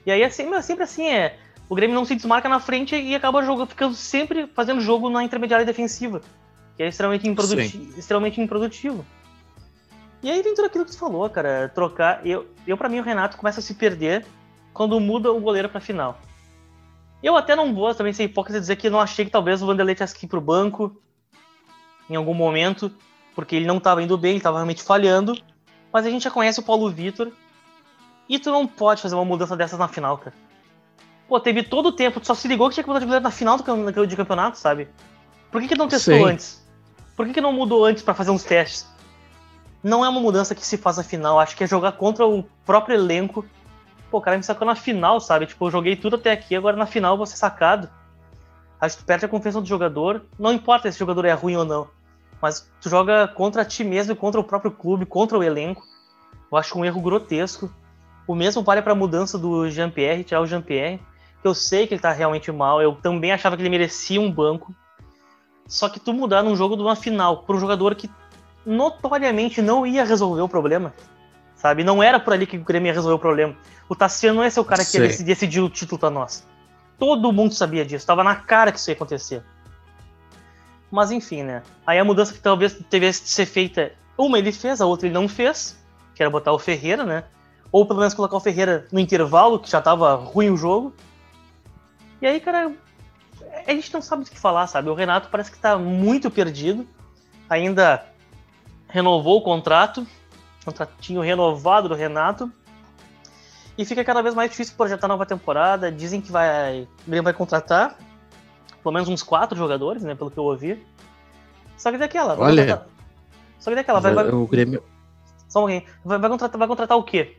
E 0.04 0.10
aí 0.10 0.22
é 0.22 0.28
sempre, 0.28 0.54
é 0.54 0.62
sempre 0.62 0.84
assim, 0.84 1.08
é. 1.08 1.38
O 1.68 1.74
Grêmio 1.74 1.94
não 1.94 2.04
se 2.04 2.14
desmarca 2.14 2.48
na 2.48 2.60
frente 2.60 2.94
e 2.94 3.14
acaba 3.14 3.42
jogando, 3.42 3.68
ficando 3.68 3.94
sempre 3.94 4.46
fazendo 4.48 4.80
jogo 4.80 5.08
na 5.08 5.24
intermediária 5.24 5.64
defensiva. 5.64 6.20
Que 6.76 6.82
é 6.82 6.88
extremamente, 6.88 7.26
improduti 7.26 7.94
extremamente 7.96 8.40
improdutivo. 8.40 9.06
E 10.22 10.30
aí 10.30 10.42
vem 10.42 10.54
tudo 10.54 10.66
aquilo 10.66 10.84
que 10.84 10.92
você 10.92 10.98
falou, 10.98 11.28
cara. 11.30 11.70
Trocar. 11.74 12.24
Eu, 12.26 12.46
eu 12.66 12.76
para 12.76 12.88
mim, 12.88 12.98
o 12.98 13.02
Renato 13.02 13.36
começa 13.36 13.60
a 13.60 13.62
se 13.62 13.74
perder 13.74 14.26
quando 14.74 14.98
muda 15.00 15.32
o 15.32 15.40
goleiro 15.40 15.68
pra 15.68 15.80
final. 15.80 16.18
Eu 17.22 17.36
até 17.36 17.56
não 17.56 17.72
vou 17.72 17.94
também 17.94 18.12
ser 18.12 18.24
hipócrita 18.24 18.60
dizer 18.60 18.76
que 18.76 18.90
não 18.90 19.00
achei 19.00 19.24
que 19.24 19.30
talvez 19.30 19.62
o 19.62 19.66
Vanderlei 19.66 19.94
tivesse 19.94 20.14
que 20.14 20.26
ir 20.26 20.28
pro 20.28 20.40
banco 20.40 21.00
em 22.10 22.16
algum 22.16 22.34
momento, 22.34 22.92
porque 23.34 23.56
ele 23.56 23.66
não 23.66 23.78
estava 23.78 24.02
indo 24.02 24.18
bem, 24.18 24.32
ele 24.32 24.38
estava 24.38 24.58
realmente 24.58 24.82
falhando. 24.82 25.34
Mas 25.90 26.04
a 26.04 26.10
gente 26.10 26.24
já 26.24 26.30
conhece 26.30 26.60
o 26.60 26.62
Paulo 26.62 26.90
Vitor. 26.90 27.32
E 28.28 28.38
tu 28.38 28.50
não 28.50 28.66
pode 28.66 29.00
fazer 29.00 29.14
uma 29.14 29.24
mudança 29.24 29.56
dessas 29.56 29.78
na 29.78 29.88
final, 29.88 30.18
cara. 30.18 30.34
Pô, 31.28 31.38
teve 31.40 31.62
todo 31.62 31.86
o 31.86 31.92
tempo, 31.92 32.20
tu 32.20 32.26
só 32.26 32.34
se 32.34 32.48
ligou 32.48 32.68
que 32.68 32.74
tinha 32.74 32.84
que 32.84 32.88
mudar 32.88 33.00
de 33.00 33.06
goleiro 33.06 33.22
na 33.22 33.30
final 33.30 33.56
do, 33.56 34.06
de 34.06 34.16
campeonato, 34.16 34.58
sabe? 34.58 34.88
Por 35.50 35.62
que, 35.62 35.68
que 35.68 35.76
não 35.76 35.88
testou 35.88 36.14
Sim. 36.14 36.24
antes? 36.24 36.66
Por 37.16 37.26
que, 37.26 37.32
que 37.32 37.40
não 37.40 37.52
mudou 37.52 37.84
antes 37.84 38.02
para 38.02 38.12
fazer 38.12 38.30
uns 38.30 38.42
testes? 38.42 38.86
Não 39.82 40.04
é 40.04 40.08
uma 40.08 40.20
mudança 40.20 40.54
que 40.54 40.66
se 40.66 40.76
faz 40.76 40.96
na 40.96 41.02
final, 41.02 41.38
acho 41.38 41.56
que 41.56 41.64
é 41.64 41.66
jogar 41.66 41.92
contra 41.92 42.26
o 42.26 42.42
próprio 42.66 42.94
elenco 42.94 43.44
pô, 44.14 44.18
o 44.18 44.22
cara 44.22 44.36
me 44.36 44.44
sacou 44.44 44.64
na 44.64 44.76
final, 44.76 45.18
sabe? 45.18 45.44
Tipo, 45.44 45.66
eu 45.66 45.72
joguei 45.72 45.96
tudo 45.96 46.14
até 46.14 46.30
aqui, 46.30 46.54
agora 46.54 46.76
na 46.76 46.86
final 46.86 47.14
eu 47.14 47.16
vou 47.16 47.26
ser 47.26 47.36
sacado. 47.36 47.90
Acho 48.80 48.96
que 48.96 49.02
tu 49.02 49.06
perde 49.06 49.24
a 49.24 49.28
confiança 49.28 49.60
do 49.60 49.66
jogador, 49.66 50.22
não 50.38 50.52
importa 50.52 50.90
se 50.92 50.98
o 50.98 51.00
jogador 51.00 51.24
é 51.24 51.32
ruim 51.32 51.56
ou 51.56 51.64
não, 51.64 51.88
mas 52.40 52.70
tu 52.80 52.88
joga 52.88 53.26
contra 53.26 53.64
ti 53.64 53.82
mesmo, 53.82 54.14
contra 54.14 54.40
o 54.40 54.44
próprio 54.44 54.70
clube, 54.70 55.04
contra 55.04 55.36
o 55.36 55.42
elenco. 55.42 55.82
Eu 56.48 56.56
acho 56.56 56.78
um 56.78 56.84
erro 56.84 57.00
grotesco. 57.00 57.68
O 58.24 58.36
mesmo 58.36 58.62
vale 58.62 58.82
para 58.82 58.92
a 58.92 58.94
mudança 58.94 59.36
do 59.36 59.68
Jean-Pierre, 59.68 60.22
tirar 60.22 60.42
o 60.42 60.46
Jean-Pierre, 60.46 61.00
eu 61.42 61.52
sei 61.52 61.84
que 61.88 61.94
ele 61.94 62.00
tá 62.00 62.12
realmente 62.12 62.52
mal, 62.52 62.80
eu 62.80 62.94
também 62.94 63.32
achava 63.32 63.56
que 63.56 63.62
ele 63.62 63.68
merecia 63.68 64.20
um 64.20 64.30
banco. 64.30 64.72
Só 65.66 65.88
que 65.88 65.98
tu 65.98 66.12
mudar 66.12 66.44
num 66.44 66.54
jogo 66.54 66.76
de 66.76 66.82
uma 66.82 66.94
final 66.94 67.38
para 67.38 67.56
um 67.56 67.60
jogador 67.60 67.96
que 67.96 68.08
notoriamente 68.64 69.60
não 69.60 69.84
ia 69.84 70.04
resolver 70.04 70.42
o 70.42 70.48
problema, 70.48 70.94
sabe? 71.64 71.82
Não 71.82 72.02
era 72.02 72.20
por 72.20 72.34
ali 72.34 72.46
que 72.46 72.58
o 72.58 72.62
Grêmio 72.62 72.90
ia 72.90 72.92
resolver 72.92 73.14
o 73.14 73.18
problema. 73.18 73.56
O 73.88 73.96
Tassiano 73.96 74.42
não 74.42 74.50
ser 74.50 74.60
o 74.60 74.64
cara 74.66 74.84
que 74.84 74.98
ia 74.98 75.08
decidir 75.08 75.62
o 75.62 75.70
título 75.70 75.98
pra 75.98 76.10
nós. 76.10 76.46
Todo 76.98 77.32
mundo 77.32 77.54
sabia 77.54 77.86
disso, 77.86 78.06
tava 78.06 78.22
na 78.22 78.36
cara 78.36 78.70
que 78.70 78.78
isso 78.78 78.90
ia 78.90 78.94
acontecer. 78.94 79.42
Mas 80.90 81.10
enfim, 81.10 81.42
né? 81.42 81.62
Aí 81.86 81.98
a 81.98 82.04
mudança 82.04 82.34
que 82.34 82.38
talvez 82.38 82.78
tivesse 82.90 83.22
que 83.22 83.30
ser 83.30 83.46
feita, 83.46 83.92
uma 84.18 84.38
ele 84.38 84.52
fez, 84.52 84.82
a 84.82 84.84
outra 84.84 85.06
ele 85.06 85.14
não 85.14 85.26
fez, 85.26 85.82
que 86.14 86.22
era 86.22 86.28
botar 86.28 86.52
o 86.52 86.58
Ferreira, 86.58 87.02
né? 87.02 87.24
Ou 87.72 87.86
pelo 87.86 88.00
menos 88.00 88.12
colocar 88.12 88.36
o 88.36 88.40
Ferreira 88.40 88.86
no 88.92 89.00
intervalo, 89.00 89.58
que 89.58 89.70
já 89.70 89.80
tava 89.80 90.14
ruim 90.16 90.50
o 90.50 90.58
jogo. 90.58 90.94
E 92.20 92.26
aí, 92.26 92.40
cara, 92.40 92.72
a 93.66 93.70
gente 93.70 93.90
não 93.94 94.02
sabe 94.02 94.22
o 94.22 94.26
que 94.26 94.38
falar, 94.38 94.66
sabe? 94.66 94.90
O 94.90 94.94
Renato 94.94 95.30
parece 95.30 95.50
que 95.50 95.58
tá 95.58 95.78
muito 95.78 96.30
perdido. 96.30 96.86
Ainda 97.48 98.04
renovou 98.86 99.38
o 99.38 99.42
contrato, 99.42 100.06
contratinho 100.64 101.20
renovado 101.20 101.88
do 101.88 101.94
Renato. 101.94 102.50
E 103.76 103.84
fica 103.84 104.04
cada 104.04 104.22
vez 104.22 104.34
mais 104.34 104.50
difícil 104.50 104.76
projetar 104.76 105.08
nova 105.08 105.26
temporada. 105.26 105.90
Dizem 105.90 106.20
que 106.20 106.30
vai, 106.30 106.82
o 106.82 107.06
Grêmio 107.06 107.24
vai 107.24 107.32
contratar 107.32 107.96
pelo 108.82 108.92
menos 108.92 109.08
uns 109.08 109.22
quatro 109.22 109.56
jogadores, 109.56 110.02
né? 110.02 110.14
Pelo 110.14 110.30
que 110.30 110.38
eu 110.38 110.44
ouvi. 110.44 110.84
Só 111.76 111.90
que 111.90 111.98
daquela. 111.98 112.38
Olha. 112.38 112.62
Contratar... 112.62 112.88
Só 113.58 113.70
que 113.70 113.76
daquela. 113.76 114.00
Vai, 114.00 114.14
vai... 114.14 114.28
O 114.28 114.46
Grêmio. 114.46 114.82
Só 115.48 115.60
um 115.60 115.62
pouquinho. 115.62 115.84
Vai, 116.04 116.18
vai, 116.18 116.30
contratar, 116.30 116.58
vai 116.58 116.68
contratar 116.68 116.98
o 116.98 117.02
quê? 117.02 117.38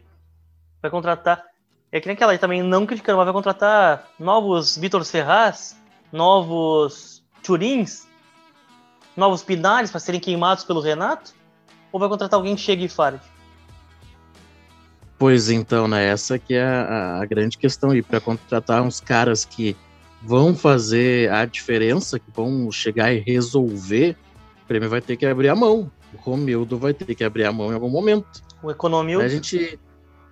Vai 0.81 0.89
contratar. 0.89 1.43
É 1.91 2.01
que 2.01 2.07
nem 2.07 2.15
aquela 2.15 2.33
aí 2.33 2.37
também, 2.37 2.61
não 2.61 2.85
criticando, 2.85 3.17
mas 3.17 3.25
vai 3.25 3.33
contratar 3.33 4.09
novos 4.19 4.75
Vitor 4.75 5.05
Serraz, 5.05 5.77
novos 6.11 7.23
Turins, 7.41 8.07
novos 9.15 9.43
Pinares 9.43 9.91
para 9.91 9.99
serem 9.99 10.19
queimados 10.19 10.63
pelo 10.63 10.81
Renato? 10.81 11.33
Ou 11.95 11.99
vai 11.99 12.09
contratar 12.09 12.37
alguém 12.37 12.57
que 12.57 12.61
chegue 12.61 12.83
e 12.83 12.89
fale? 12.89 13.21
Pois 15.17 15.49
então, 15.49 15.87
né? 15.87 16.05
Essa 16.05 16.37
que 16.37 16.53
é 16.53 16.61
a, 16.61 17.21
a 17.21 17.25
grande 17.25 17.57
questão 17.57 17.91
aí, 17.91 18.01
para 18.01 18.19
contratar 18.19 18.81
uns 18.81 18.99
caras 18.99 19.45
que 19.45 19.77
vão 20.21 20.53
fazer 20.53 21.31
a 21.31 21.45
diferença, 21.45 22.19
que 22.19 22.29
vão 22.35 22.69
chegar 22.69 23.13
e 23.13 23.19
resolver, 23.19 24.17
o 24.65 24.67
Grêmio 24.67 24.89
vai 24.89 24.99
ter 24.99 25.15
que 25.15 25.25
abrir 25.25 25.47
a 25.47 25.55
mão. 25.55 25.89
O 26.13 26.17
Romildo 26.17 26.77
vai 26.77 26.93
ter 26.93 27.15
que 27.15 27.23
abrir 27.23 27.45
a 27.45 27.51
mão 27.53 27.71
em 27.71 27.75
algum 27.75 27.87
momento. 27.87 28.43
O 28.61 28.69
Economil. 28.69 29.21
A 29.21 29.29
gente. 29.29 29.79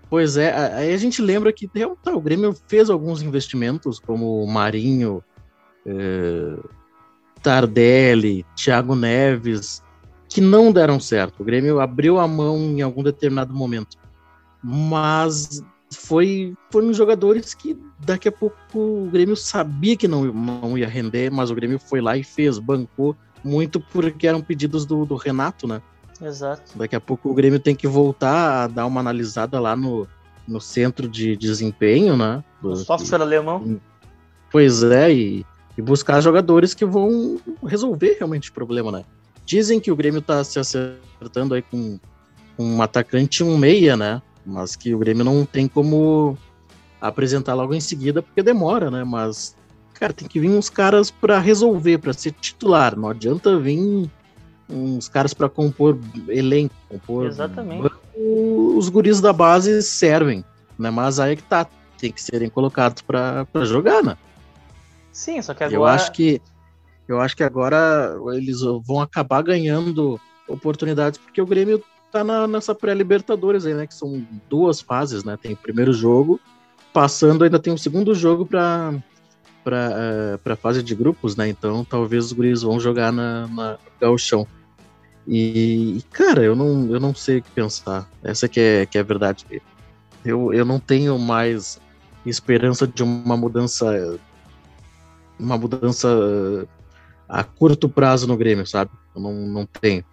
Pois 0.10 0.36
é, 0.36 0.54
aí 0.54 0.94
a 0.94 0.98
gente 0.98 1.22
lembra 1.22 1.54
que 1.54 1.66
tá, 1.66 2.14
o 2.14 2.20
Grêmio 2.20 2.54
fez 2.68 2.90
alguns 2.90 3.22
investimentos, 3.22 4.00
como 4.00 4.44
o 4.44 4.52
Marinho, 4.52 5.24
eh, 5.86 6.58
Tardelli, 7.42 8.46
Thiago 8.54 8.96
Neves, 8.96 9.83
que 10.34 10.42
não 10.42 10.72
deram 10.72 11.00
certo. 11.00 11.42
O 11.42 11.44
Grêmio 11.44 11.80
abriu 11.80 12.20
a 12.20 12.28
mão 12.28 12.58
em 12.58 12.82
algum 12.82 13.04
determinado 13.04 13.54
momento. 13.54 13.98
Mas 14.64 15.64
foi, 15.92 16.56
nos 16.74 16.98
jogadores 16.98 17.54
que 17.54 17.78
daqui 18.00 18.28
a 18.28 18.32
pouco 18.32 18.58
o 18.74 19.10
Grêmio 19.12 19.36
sabia 19.36 19.96
que 19.96 20.08
não, 20.08 20.26
não 20.34 20.76
ia 20.76 20.88
render, 20.88 21.30
mas 21.30 21.52
o 21.52 21.56
Grêmio 21.56 21.78
foi 21.78 22.02
lá 22.02 22.18
e 22.18 22.24
fez, 22.24 22.58
bancou 22.58 23.16
muito 23.44 23.80
porque 23.80 24.26
eram 24.26 24.42
pedidos 24.42 24.88
do, 24.88 25.06
do 25.06 25.16
Renato, 25.16 25.68
né? 25.68 25.84
Exato. 26.20 26.76
Daqui 26.80 26.96
a 26.96 27.02
pouco 27.02 27.30
o 27.30 27.34
Grêmio 27.36 27.60
tem 27.60 27.76
que 27.76 27.88
voltar 27.88 28.64
a 28.64 28.68
dar 28.68 28.88
uma 28.88 29.02
analisada 29.02 29.60
lá 29.60 29.76
no, 29.76 30.08
no 30.48 30.60
centro 30.60 31.08
de 31.08 31.38
desempenho, 31.38 32.18
né? 32.18 32.44
O 32.64 32.76
software 32.76 33.22
alemão. 33.22 33.80
Pois 34.50 34.82
é, 34.82 35.14
e, 35.14 35.46
e 35.78 35.82
buscar 35.82 36.22
jogadores 36.22 36.74
que 36.74 36.86
vão 36.86 37.40
resolver 37.64 38.16
realmente 38.18 38.50
o 38.50 38.54
problema, 38.54 38.92
né? 38.92 39.06
Dizem 39.46 39.80
que 39.80 39.92
o 39.92 39.96
Grêmio 39.96 40.22
tá 40.22 40.44
se 40.44 40.60
acertando 40.60 41.54
aí 41.54 41.62
com 41.62 42.00
um 42.58 42.82
atacante 42.82 43.42
e 43.42 43.46
um 43.46 43.58
meia, 43.58 43.98
né? 43.98 44.22
Mas 44.46 44.76
que 44.76 44.94
o 44.94 45.00
Grêmio 45.00 45.24
não 45.24 45.46
tem 45.46 45.68
como 45.68 46.38
apresentar 47.02 47.54
logo 47.54 47.74
em 47.74 47.82
seguida 47.82 48.22
porque 48.22 48.42
demora, 48.42 48.90
né? 48.90 49.04
Mas, 49.04 49.56
cara, 49.94 50.14
tem 50.14 50.28
que 50.28 50.40
vir 50.40 50.50
uns 50.50 50.70
caras 50.70 51.12
para 51.12 51.40
resolver, 51.40 51.98
para 51.98 52.14
ser 52.14 52.32
titular. 52.32 52.96
Não 52.96 53.10
adianta 53.10 53.60
vir 53.60 54.10
uns 54.70 55.10
caras 55.10 55.34
para 55.34 55.50
compor 55.50 56.00
elenco, 56.30 56.74
compor. 56.90 57.28
Exatamente. 57.28 57.92
Os 58.16 58.88
guris 58.90 59.20
da 59.20 59.34
base 59.34 59.82
servem, 59.84 60.44
né? 60.80 60.90
Mas 60.90 61.20
aí 61.20 61.34
é 61.34 61.36
que 61.36 61.44
tá, 61.44 61.68
tem 61.98 62.12
que 62.12 62.22
serem 62.22 62.50
colocados 62.50 63.02
para 63.02 63.46
jogar, 63.66 64.02
né? 64.04 64.18
Sim, 65.12 65.42
só 65.42 65.54
que 65.54 65.64
agora. 65.64 65.78
Eu 65.78 65.86
acho 65.86 66.12
que 66.12 66.42
Eu 67.08 67.20
acho 67.20 67.36
que 67.36 67.44
agora 67.44 68.16
eles 68.34 68.62
vão 68.62 69.02
acabar 69.02 69.42
ganhando 69.42 70.20
oportunidades, 70.48 71.18
porque 71.18 71.42
o 71.42 71.46
Grêmio 71.46 71.84
tá 72.12 72.24
na, 72.24 72.48
nessa 72.48 72.74
pré-Libertadores 72.74 73.66
aí, 73.66 73.74
né? 73.74 73.88
Que 73.88 73.94
são 73.94 74.26
duas 74.50 74.80
fases, 74.80 75.24
né? 75.24 75.38
Tem 75.38 75.54
o 75.54 75.58
primeiro 75.58 75.92
jogo, 75.92 76.40
passando 76.94 77.44
ainda 77.44 77.60
tem 77.60 77.74
o 77.74 77.78
segundo 77.78 78.14
jogo 78.14 78.46
para 78.46 78.94
para 79.64 80.36
uh, 80.54 80.58
fase 80.58 80.84
de 80.84 80.94
grupos, 80.94 81.38
né? 81.38 81.48
Então 81.48 81.86
talvez 81.86 82.26
os 82.26 82.34
guris 82.34 82.62
vão 82.62 82.80
jogar 82.80 83.12
na, 83.14 83.48
na 83.48 83.78
Gauchão. 84.00 84.46
E, 85.26 86.04
cara, 86.12 86.44
eu 86.44 86.54
não, 86.54 86.92
eu 86.92 87.00
não 87.00 87.16
sei 87.16 87.38
o 87.38 87.42
que 87.42 87.50
pensar. 87.52 88.10
Essa 88.22 88.50
que 88.50 88.60
é, 88.60 88.86
que 88.86 88.98
é 88.98 89.02
a 89.02 89.06
verdade. 89.06 89.46
Eu, 90.24 90.54
eu 90.54 90.66
não 90.66 90.82
tenho 90.82 91.18
mais 91.18 91.80
esperança 92.26 92.86
de 92.86 93.04
uma 93.04 93.38
mudança 93.38 94.20
uma 95.40 95.58
mudança 95.58 96.68
a 97.28 97.44
curto 97.44 97.90
prazo 97.90 98.28
no 98.28 98.38
Grêmio, 98.38 98.66
sabe? 98.66 98.92
Eu 99.16 99.22
não, 99.22 99.34
não 99.34 99.66
tenho. 99.66 100.04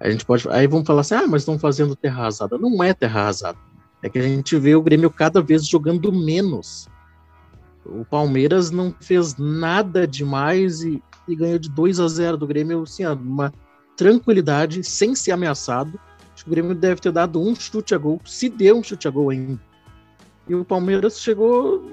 A 0.00 0.10
gente 0.10 0.24
pode. 0.24 0.48
Aí 0.50 0.66
vamos 0.66 0.86
falar 0.86 1.02
assim, 1.02 1.14
ah, 1.14 1.26
mas 1.26 1.42
estão 1.42 1.58
fazendo 1.58 1.96
terra 1.96 2.22
arrasada. 2.22 2.58
Não 2.58 2.82
é 2.82 2.92
terra 2.92 3.20
arrasada. 3.20 3.58
É 4.02 4.08
que 4.08 4.18
a 4.18 4.22
gente 4.22 4.56
vê 4.58 4.74
o 4.74 4.82
Grêmio 4.82 5.10
cada 5.10 5.40
vez 5.40 5.66
jogando 5.66 6.12
menos. 6.12 6.88
O 7.86 8.04
Palmeiras 8.04 8.70
não 8.70 8.94
fez 9.00 9.36
nada 9.36 10.06
demais 10.06 10.82
e, 10.82 11.02
e 11.28 11.34
ganhou 11.34 11.58
de 11.58 11.70
2 11.70 12.00
a 12.00 12.08
0 12.08 12.36
do 12.36 12.46
Grêmio, 12.46 12.82
assim, 12.82 13.06
uma 13.06 13.52
tranquilidade, 13.96 14.82
sem 14.82 15.14
ser 15.14 15.32
ameaçado. 15.32 15.98
Acho 16.34 16.44
que 16.44 16.50
o 16.50 16.52
Grêmio 16.52 16.74
deve 16.74 17.00
ter 17.00 17.12
dado 17.12 17.40
um 17.40 17.54
chute 17.54 17.94
a 17.94 17.98
gol, 17.98 18.20
se 18.24 18.48
deu 18.48 18.78
um 18.78 18.82
chute 18.82 19.06
a 19.06 19.10
gol 19.10 19.30
ainda. 19.30 19.60
E 20.48 20.54
o 20.54 20.64
Palmeiras 20.64 21.20
chegou 21.20 21.92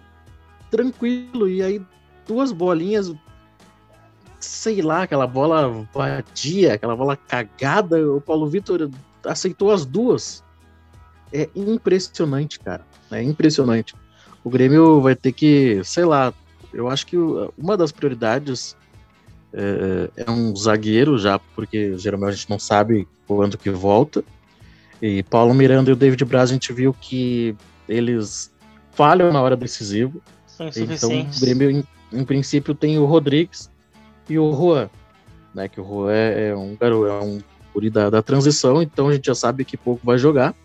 tranquilo, 0.70 1.48
e 1.48 1.62
aí 1.62 1.82
duas 2.28 2.52
bolinhas, 2.52 3.14
sei 4.42 4.82
lá, 4.82 5.04
aquela 5.04 5.28
bola 5.28 5.88
vadia, 5.94 6.74
aquela 6.74 6.96
bola 6.96 7.16
cagada, 7.16 7.98
o 8.12 8.20
Paulo 8.20 8.48
Vitor 8.48 8.90
aceitou 9.26 9.72
as 9.72 9.86
duas. 9.86 10.44
É 11.32 11.50
impressionante, 11.56 12.60
cara. 12.60 12.86
É 13.12 13.22
impressionante. 13.22 13.96
O 14.44 14.50
Grêmio 14.50 15.02
vai 15.02 15.16
ter 15.16 15.32
que, 15.32 15.82
sei 15.84 16.04
lá, 16.04 16.34
eu 16.74 16.88
acho 16.90 17.06
que 17.06 17.18
uma 17.58 17.78
das 17.78 17.92
prioridades 17.92 18.76
é, 19.54 20.10
é 20.18 20.32
um 20.32 20.56
zagueiro 20.56 21.18
já, 21.18 21.40
porque 21.40 21.98
geralmente 21.98 22.30
a 22.30 22.36
gente 22.36 22.50
não 22.50 22.60
sabe 22.60 23.08
quando 23.28 23.58
que 23.58 23.70
volta. 23.70 24.24
E 25.02 25.24
Paulo 25.24 25.54
Miranda 25.54 25.90
e 25.90 25.94
o 25.94 25.96
David 25.96 26.24
Braz 26.26 26.50
a 26.50 26.54
gente 26.54 26.72
viu 26.72 26.94
que 26.94 27.56
eles 27.88 28.52
falham 28.92 29.32
na 29.32 29.42
hora 29.42 29.56
decisiva. 29.56 30.14
Então 30.76 31.10
o 31.10 31.40
Grêmio, 31.40 31.72
em, 31.72 31.84
em, 32.14 32.24
princípio, 32.24 32.76
tem 32.76 33.00
o 33.00 33.06
Rodrigues 33.06 33.71
e 34.32 34.40
o 34.40 34.54
Juan, 34.54 34.90
né? 35.54 35.68
Que 35.68 35.82
o 35.82 35.84
Juan 35.84 36.12
é, 36.12 36.50
é 36.50 36.56
um 36.56 36.76
garoto, 36.76 37.08
é 37.08 37.22
um 37.22 37.42
guri 37.74 37.90
da, 37.90 38.10
da 38.10 38.22
transição, 38.22 38.82
então 38.82 39.10
a 39.10 39.14
gente 39.14 39.26
já 39.26 39.36
sabe 39.36 39.66
que 39.66 39.76
pouco 39.76 40.06
vai 40.06 40.18
jogar. 40.18 40.56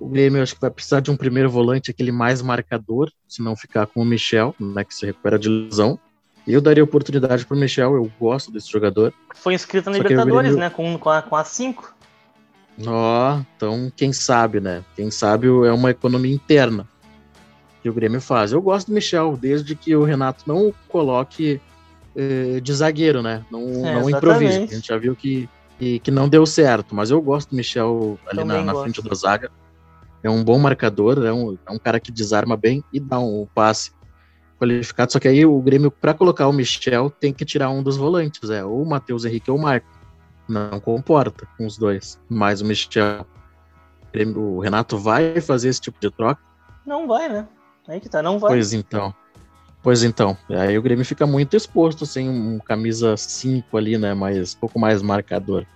O 0.00 0.08
Grêmio 0.08 0.42
acho 0.42 0.54
que 0.54 0.60
vai 0.60 0.70
precisar 0.70 1.00
de 1.00 1.10
um 1.10 1.16
primeiro 1.16 1.50
volante, 1.50 1.90
aquele 1.90 2.10
mais 2.10 2.42
marcador, 2.42 3.10
se 3.28 3.42
não 3.42 3.54
ficar 3.54 3.86
com 3.86 4.00
o 4.00 4.04
Michel, 4.04 4.54
né, 4.58 4.84
que 4.84 4.94
se 4.94 5.06
recupera 5.06 5.38
de 5.38 5.48
lesão. 5.48 5.98
Eu 6.46 6.60
daria 6.60 6.84
oportunidade 6.84 7.46
para 7.46 7.56
o 7.56 7.60
Michel, 7.60 7.94
eu 7.94 8.10
gosto 8.20 8.50
desse 8.50 8.70
jogador. 8.70 9.14
Foi 9.34 9.54
inscrito 9.54 9.90
na 9.90 9.96
Libertadores, 9.96 10.52
Grêmio... 10.52 10.58
né, 10.58 10.70
com, 10.70 10.98
com, 10.98 11.10
a, 11.10 11.22
com 11.22 11.36
a 11.36 11.44
5. 11.44 11.94
Ó, 12.86 13.36
oh, 13.36 13.44
então 13.56 13.92
quem 13.94 14.12
sabe, 14.12 14.60
né? 14.60 14.82
Quem 14.96 15.10
sabe 15.10 15.46
é 15.46 15.72
uma 15.72 15.90
economia 15.90 16.34
interna 16.34 16.88
que 17.82 17.88
o 17.88 17.92
Grêmio 17.92 18.20
faz. 18.20 18.52
Eu 18.52 18.60
gosto 18.60 18.88
do 18.88 18.94
Michel, 18.94 19.36
desde 19.36 19.76
que 19.76 19.94
o 19.94 20.04
Renato 20.04 20.44
não 20.46 20.68
o 20.68 20.74
coloque 20.88 21.60
eh, 22.16 22.60
de 22.60 22.72
zagueiro, 22.72 23.22
né? 23.22 23.44
Não, 23.50 23.86
é, 23.86 23.94
não 23.94 24.10
improvise. 24.10 24.58
A 24.58 24.66
gente 24.66 24.88
já 24.88 24.96
viu 24.96 25.14
que, 25.14 25.48
que, 25.78 25.98
que, 25.98 26.10
não 26.10 26.28
deu 26.28 26.44
certo, 26.46 26.94
mas 26.94 27.10
eu 27.10 27.20
gosto 27.20 27.50
do 27.50 27.56
Michel 27.56 28.18
ali 28.26 28.44
na, 28.44 28.62
na 28.62 28.74
frente 28.74 29.02
da 29.02 29.14
zaga 29.14 29.50
é 30.24 30.30
um 30.30 30.42
bom 30.42 30.58
marcador, 30.58 31.22
é 31.24 31.32
um, 31.32 31.56
é 31.66 31.70
um 31.70 31.78
cara 31.78 32.00
que 32.00 32.10
desarma 32.10 32.56
bem 32.56 32.82
e 32.90 32.98
dá 32.98 33.18
um 33.18 33.46
passe 33.54 33.92
qualificado. 34.58 35.12
Só 35.12 35.20
que 35.20 35.28
aí 35.28 35.44
o 35.44 35.60
Grêmio, 35.60 35.90
para 35.90 36.14
colocar 36.14 36.48
o 36.48 36.52
Michel, 36.52 37.10
tem 37.10 37.30
que 37.30 37.44
tirar 37.44 37.68
um 37.68 37.82
dos 37.82 37.98
volantes, 37.98 38.48
é 38.48 38.64
ou 38.64 38.82
o 38.82 38.86
Matheus 38.86 39.26
Henrique 39.26 39.50
ou 39.50 39.58
o 39.58 39.60
Marco. 39.60 39.86
Não 40.48 40.80
comporta 40.80 41.46
com 41.58 41.66
os 41.66 41.76
dois. 41.76 42.18
Mas 42.26 42.62
o 42.62 42.64
Michel, 42.64 43.26
o 44.34 44.60
Renato 44.60 44.96
vai 44.96 45.40
fazer 45.42 45.68
esse 45.68 45.80
tipo 45.82 46.00
de 46.00 46.10
troca? 46.10 46.40
Não 46.86 47.06
vai, 47.06 47.28
né? 47.28 47.46
Aí 47.86 48.00
que 48.00 48.08
tá, 48.08 48.22
não 48.22 48.38
vai. 48.38 48.52
Pois 48.52 48.72
então. 48.72 49.14
Pois 49.84 50.02
então, 50.02 50.34
aí 50.48 50.78
o 50.78 50.82
Grêmio 50.82 51.04
fica 51.04 51.26
muito 51.26 51.54
exposto 51.54 52.06
sem 52.06 52.26
um 52.26 52.58
camisa 52.58 53.18
5 53.18 53.76
ali, 53.76 53.98
né? 53.98 54.14
Mas 54.14 54.54
um 54.54 54.58
pouco 54.58 54.80
mais 54.80 55.02
marcador. 55.02 55.66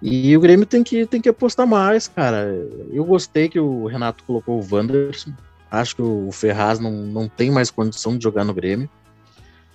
E 0.00 0.34
o 0.34 0.40
Grêmio 0.40 0.64
tem 0.64 0.82
que, 0.82 1.04
tem 1.04 1.20
que 1.20 1.28
apostar 1.28 1.66
mais, 1.66 2.08
cara. 2.08 2.46
Eu 2.90 3.04
gostei 3.04 3.46
que 3.50 3.60
o 3.60 3.86
Renato 3.86 4.24
colocou 4.24 4.58
o 4.58 4.66
Wanderson. 4.74 5.34
Acho 5.70 5.96
que 5.96 6.02
o 6.02 6.32
Ferraz 6.32 6.78
não, 6.78 6.90
não 6.90 7.28
tem 7.28 7.50
mais 7.50 7.70
condição 7.70 8.16
de 8.16 8.24
jogar 8.24 8.42
no 8.42 8.54
Grêmio. 8.54 8.88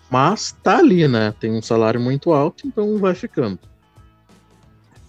Mas 0.10 0.58
tá 0.64 0.80
ali, 0.80 1.08
né? 1.08 1.32
Tem 1.40 1.52
um 1.52 1.62
salário 1.62 2.02
muito 2.02 2.34
alto, 2.34 2.66
então 2.66 2.98
vai 2.98 3.14
ficando. 3.14 3.60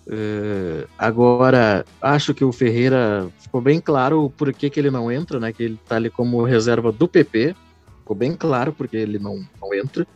Uh, 0.06 0.86
agora, 0.98 1.86
acho 2.02 2.34
que 2.34 2.44
o 2.44 2.52
Ferreira 2.52 3.28
ficou 3.38 3.62
bem 3.62 3.80
claro 3.80 4.30
por 4.36 4.52
que, 4.52 4.68
que 4.68 4.78
ele 4.78 4.90
não 4.90 5.10
entra, 5.10 5.40
né? 5.40 5.54
Que 5.54 5.62
ele 5.62 5.80
tá 5.88 5.96
ali 5.96 6.10
como 6.10 6.44
reserva 6.44 6.92
do 6.92 7.08
PP. 7.08 7.56
Ficou 8.06 8.14
bem 8.14 8.36
claro 8.36 8.72
porque 8.72 8.96
ele 8.96 9.18
não, 9.18 9.44
não 9.60 9.74
entra. 9.74 10.06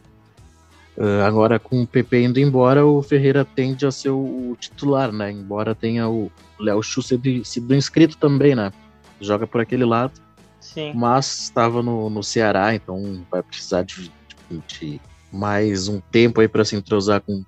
Uh, 0.96 1.24
agora, 1.26 1.59
com 1.59 1.83
o 1.83 1.87
PP 1.87 2.22
indo 2.22 2.38
embora, 2.38 2.87
o 2.87 3.03
Ferreira 3.03 3.44
tende 3.44 3.85
a 3.85 3.90
ser 3.90 4.11
o, 4.11 4.57
titular, 4.61 5.11
né? 5.11 5.33
Embora 5.33 5.74
tenha 5.74 6.09
o 6.09 6.31
Léo 6.57 6.81
Chu 6.85 7.03
sido, 7.03 7.44
sido 7.44 7.74
inscrito 7.74 8.16
também, 8.16 8.55
né? 8.55 8.72
Joga 9.20 9.44
por 9.44 9.61
aquele 9.61 9.85
lado. 9.85 10.12
Sim. 10.61 10.92
Mas 10.94 11.42
estava 11.42 11.83
no, 11.83 12.09
no 12.09 12.22
Ceará, 12.22 12.72
então 12.72 13.26
vai 13.29 13.42
precisar 13.42 13.83
de, 13.83 14.09
de, 14.48 14.62
de 14.68 15.00
mais 15.33 15.88
um 15.88 16.00
tempo 16.12 16.40
aí 16.40 16.46
para 16.46 16.64
se 16.64 16.76
entrosar 16.76 17.20
com, 17.20 17.44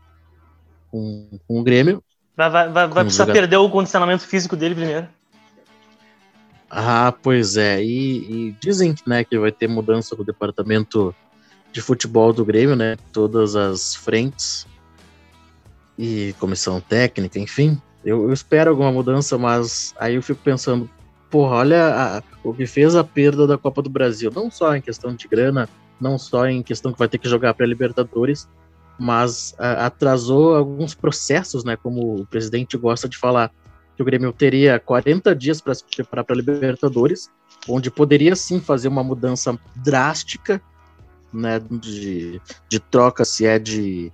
com, 0.90 1.38
com 1.46 1.60
o 1.60 1.62
Grêmio. 1.62 2.02
Vai, 2.36 2.50
vai, 2.50 2.68
vai, 2.68 2.88
vai 2.88 3.04
precisar 3.04 3.26
jogar... 3.26 3.34
perder 3.34 3.58
o 3.58 3.70
condicionamento 3.70 4.26
físico 4.26 4.56
dele 4.56 4.74
primeiro. 4.74 5.06
Ah, 6.74 7.12
pois 7.22 7.58
é. 7.58 7.84
E, 7.84 8.48
e 8.48 8.56
dizem 8.58 8.94
né, 9.06 9.22
que 9.22 9.38
vai 9.38 9.52
ter 9.52 9.68
mudança 9.68 10.16
do 10.16 10.24
departamento 10.24 11.14
de 11.70 11.82
futebol 11.82 12.32
do 12.32 12.46
Grêmio, 12.46 12.74
né? 12.74 12.96
Todas 13.12 13.54
as 13.54 13.94
frentes 13.94 14.66
e 15.98 16.34
comissão 16.40 16.80
técnica, 16.80 17.38
enfim. 17.38 17.80
Eu, 18.02 18.24
eu 18.24 18.32
espero 18.32 18.70
alguma 18.70 18.90
mudança, 18.90 19.36
mas 19.36 19.94
aí 20.00 20.14
eu 20.14 20.22
fico 20.22 20.40
pensando, 20.42 20.88
porra, 21.30 21.56
olha 21.56 21.94
a, 21.94 22.22
o 22.42 22.54
que 22.54 22.66
fez 22.66 22.96
a 22.96 23.04
perda 23.04 23.46
da 23.46 23.58
Copa 23.58 23.82
do 23.82 23.90
Brasil, 23.90 24.32
não 24.34 24.50
só 24.50 24.74
em 24.74 24.80
questão 24.80 25.14
de 25.14 25.28
grana, 25.28 25.68
não 26.00 26.18
só 26.18 26.46
em 26.46 26.62
questão 26.62 26.90
que 26.90 26.98
vai 26.98 27.08
ter 27.08 27.18
que 27.18 27.28
jogar 27.28 27.52
para 27.52 27.66
Libertadores, 27.66 28.48
mas 28.98 29.54
a, 29.58 29.84
atrasou 29.84 30.56
alguns 30.56 30.94
processos, 30.94 31.64
né? 31.64 31.76
Como 31.76 32.22
o 32.22 32.26
presidente 32.26 32.78
gosta 32.78 33.06
de 33.10 33.18
falar, 33.18 33.52
que 33.96 34.02
o 34.02 34.04
Grêmio 34.04 34.32
teria 34.32 34.78
40 34.78 35.34
dias 35.34 35.60
para 35.60 35.74
se 35.74 35.84
preparar 35.84 36.24
para 36.24 36.36
Libertadores, 36.36 37.30
onde 37.68 37.90
poderia 37.90 38.34
sim 38.34 38.60
fazer 38.60 38.88
uma 38.88 39.04
mudança 39.04 39.58
drástica 39.76 40.60
né, 41.32 41.60
de, 41.70 42.40
de 42.68 42.80
troca, 42.80 43.24
se 43.24 43.46
é 43.46 43.58
de, 43.58 44.12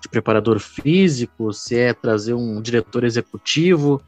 de 0.00 0.08
preparador 0.10 0.58
físico, 0.58 1.52
se 1.52 1.76
é 1.76 1.92
trazer 1.92 2.34
um 2.34 2.60
diretor 2.60 3.04
executivo, 3.04 4.02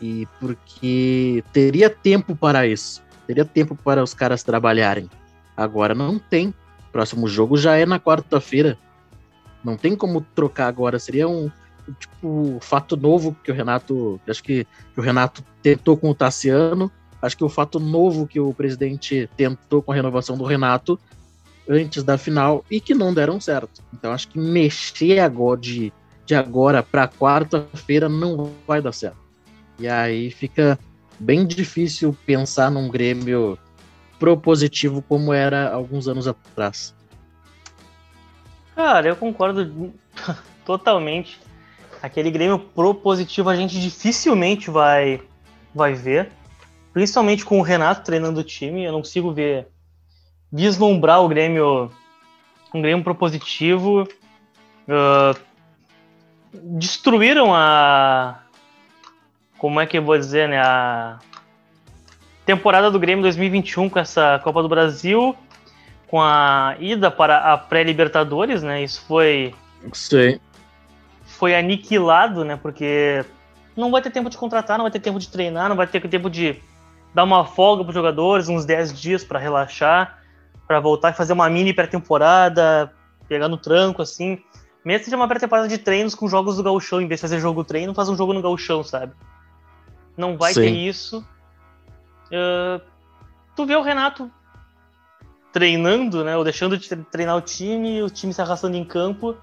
e 0.00 0.26
porque 0.40 1.44
teria 1.52 1.88
tempo 1.88 2.34
para 2.34 2.66
isso, 2.66 3.02
teria 3.26 3.44
tempo 3.44 3.76
para 3.76 4.02
os 4.02 4.12
caras 4.12 4.42
trabalharem. 4.42 5.08
Agora 5.56 5.94
não 5.94 6.18
tem. 6.18 6.52
Próximo 6.90 7.28
jogo 7.28 7.56
já 7.56 7.76
é 7.76 7.86
na 7.86 8.00
quarta-feira. 8.00 8.76
Não 9.64 9.76
tem 9.76 9.94
como 9.94 10.20
trocar 10.34 10.66
agora. 10.66 10.98
Seria 10.98 11.28
um 11.28 11.50
tipo 11.98 12.58
fato 12.60 12.96
novo 12.96 13.36
que 13.42 13.50
o 13.50 13.54
Renato, 13.54 14.20
acho 14.28 14.42
que, 14.42 14.66
que 14.94 15.00
o 15.00 15.02
Renato 15.02 15.44
tentou 15.62 15.96
com 15.96 16.10
o 16.10 16.14
Tassiano. 16.14 16.90
Acho 17.20 17.36
que 17.36 17.44
o 17.44 17.48
fato 17.48 17.78
novo 17.78 18.26
que 18.26 18.40
o 18.40 18.52
presidente 18.52 19.28
tentou 19.36 19.80
com 19.82 19.92
a 19.92 19.94
renovação 19.94 20.36
do 20.36 20.44
Renato 20.44 20.98
antes 21.68 22.02
da 22.02 22.18
final 22.18 22.64
e 22.70 22.80
que 22.80 22.94
não 22.94 23.14
deram 23.14 23.40
certo. 23.40 23.82
Então 23.92 24.12
acho 24.12 24.28
que 24.28 24.38
mexer 24.38 25.20
agora 25.20 25.60
de, 25.60 25.92
de 26.26 26.34
agora 26.34 26.82
para 26.82 27.08
quarta-feira 27.08 28.08
não 28.08 28.52
vai 28.66 28.82
dar 28.82 28.92
certo. 28.92 29.18
E 29.78 29.88
aí 29.88 30.30
fica 30.30 30.78
bem 31.18 31.46
difícil 31.46 32.16
pensar 32.26 32.70
num 32.70 32.88
Grêmio 32.88 33.58
propositivo 34.18 35.02
como 35.02 35.32
era 35.32 35.72
alguns 35.72 36.06
anos 36.08 36.28
atrás. 36.28 36.94
Cara, 38.74 39.08
eu 39.08 39.16
concordo 39.16 39.92
totalmente. 40.64 41.40
Aquele 42.02 42.30
Grêmio 42.30 42.58
propositivo 42.58 43.48
a 43.48 43.56
gente 43.56 43.80
dificilmente 43.80 44.70
vai 44.70 45.22
vai 45.74 45.94
ver, 45.94 46.30
principalmente 46.92 47.44
com 47.44 47.58
o 47.58 47.62
Renato 47.62 48.04
treinando 48.04 48.40
o 48.40 48.44
time. 48.44 48.84
Eu 48.84 48.92
não 48.92 49.00
consigo 49.00 49.32
ver 49.32 49.68
vislumbrar 50.52 51.22
o 51.22 51.28
Grêmio 51.28 51.90
um 52.74 52.80
Grêmio 52.80 53.04
propositivo 53.04 54.08
uh, 54.88 55.38
destruíram 56.52 57.54
a. 57.54 58.40
Como 59.58 59.80
é 59.80 59.86
que 59.86 59.98
eu 59.98 60.02
vou 60.02 60.18
dizer, 60.18 60.48
né? 60.48 60.60
A 60.60 61.18
temporada 62.44 62.90
do 62.90 62.98
Grêmio 62.98 63.22
2021 63.22 63.88
com 63.88 63.98
essa 63.98 64.40
Copa 64.42 64.62
do 64.62 64.68
Brasil, 64.68 65.36
com 66.08 66.20
a 66.20 66.76
ida 66.80 67.10
para 67.10 67.52
a 67.52 67.58
pré-Libertadores, 67.58 68.62
né? 68.62 68.82
Isso 68.82 69.04
foi. 69.06 69.54
Sim. 69.92 70.40
Foi 71.42 71.56
aniquilado, 71.56 72.44
né? 72.44 72.54
Porque 72.54 73.24
não 73.76 73.90
vai 73.90 74.00
ter 74.00 74.12
tempo 74.12 74.30
de 74.30 74.38
contratar, 74.38 74.78
não 74.78 74.84
vai 74.84 74.92
ter 74.92 75.00
tempo 75.00 75.18
de 75.18 75.26
treinar, 75.26 75.68
não 75.68 75.74
vai 75.74 75.88
ter 75.88 76.00
tempo 76.08 76.30
de 76.30 76.62
dar 77.12 77.24
uma 77.24 77.44
folga 77.44 77.82
para 77.82 77.90
os 77.90 77.94
jogadores, 77.96 78.48
uns 78.48 78.64
10 78.64 78.92
dias 79.00 79.24
para 79.24 79.40
relaxar, 79.40 80.22
para 80.68 80.78
voltar 80.78 81.10
e 81.10 81.14
fazer 81.14 81.32
uma 81.32 81.50
mini 81.50 81.74
pré-temporada, 81.74 82.92
pegar 83.26 83.48
no 83.48 83.56
tranco, 83.56 84.00
assim. 84.00 84.38
Mesmo 84.84 85.00
que 85.00 85.04
seja 85.06 85.16
uma 85.16 85.26
pré-temporada 85.26 85.66
de 85.66 85.78
treinos 85.78 86.14
com 86.14 86.28
jogos 86.28 86.58
do 86.58 86.62
gauchão, 86.62 87.00
em 87.00 87.08
vez 87.08 87.18
de 87.18 87.22
fazer 87.22 87.40
jogo 87.40 87.64
treino, 87.64 87.92
faz 87.92 88.08
um 88.08 88.16
jogo 88.16 88.32
no 88.32 88.40
gauchão, 88.40 88.84
sabe? 88.84 89.12
Não 90.16 90.38
vai 90.38 90.54
Sim. 90.54 90.60
ter 90.60 90.70
isso. 90.70 91.26
Uh, 92.28 92.80
tu 93.56 93.66
vê 93.66 93.74
o 93.74 93.82
Renato 93.82 94.30
treinando, 95.52 96.22
né? 96.22 96.36
Ou 96.36 96.44
deixando 96.44 96.78
de 96.78 96.88
treinar 96.88 97.36
o 97.36 97.40
time, 97.40 98.00
o 98.00 98.08
time 98.08 98.32
se 98.32 98.40
arrastando 98.40 98.76
em 98.76 98.84
campo, 98.84 99.36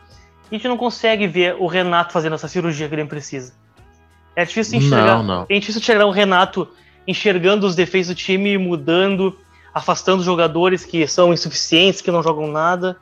a 0.51 0.55
gente 0.55 0.67
não 0.67 0.77
consegue 0.77 1.27
ver 1.27 1.55
o 1.59 1.67
Renato 1.67 2.12
fazendo 2.12 2.35
essa 2.35 2.47
cirurgia 2.47 2.88
que 2.88 2.95
ele 2.95 3.05
precisa. 3.05 3.53
É 4.35 4.45
difícil 4.45 4.79
enxergar. 4.79 5.17
Não, 5.17 5.23
não. 5.23 5.45
É 5.49 5.59
difícil 5.59 5.81
enxergar 5.81 6.05
o 6.05 6.12
Renato 6.12 6.67
enxergando 7.07 7.65
os 7.65 7.75
defeitos 7.75 8.09
do 8.09 8.15
time, 8.15 8.57
mudando, 8.57 9.38
afastando 9.73 10.23
jogadores 10.23 10.85
que 10.85 11.07
são 11.07 11.33
insuficientes, 11.33 12.01
que 12.01 12.12
não 12.12 12.23
jogam 12.23 12.47
nada. 12.47 12.97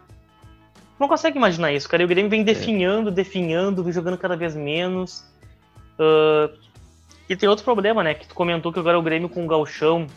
Não 0.99 1.07
consegue 1.07 1.38
imaginar 1.38 1.71
isso, 1.71 1.88
cara. 1.88 2.01
E 2.01 2.05
o 2.05 2.07
Grêmio 2.07 2.29
vem 2.29 2.41
é. 2.41 2.43
definhando, 2.43 3.10
é. 3.10 3.12
definhando, 3.12 3.83
vem 3.83 3.93
jogando 3.93 4.17
cada 4.17 4.36
vez 4.36 4.55
menos. 4.55 5.23
Uh, 5.99 6.57
e 7.29 7.36
tem 7.36 7.47
outro 7.47 7.63
problema, 7.63 8.03
né? 8.03 8.13
Que 8.13 8.27
tu 8.27 8.33
comentou 8.33 8.71
que 8.71 8.79
agora 8.79 8.97
o 8.97 9.01
Grêmio 9.01 9.29
com 9.29 9.43
o 9.43 9.47
Galchão 9.47 10.07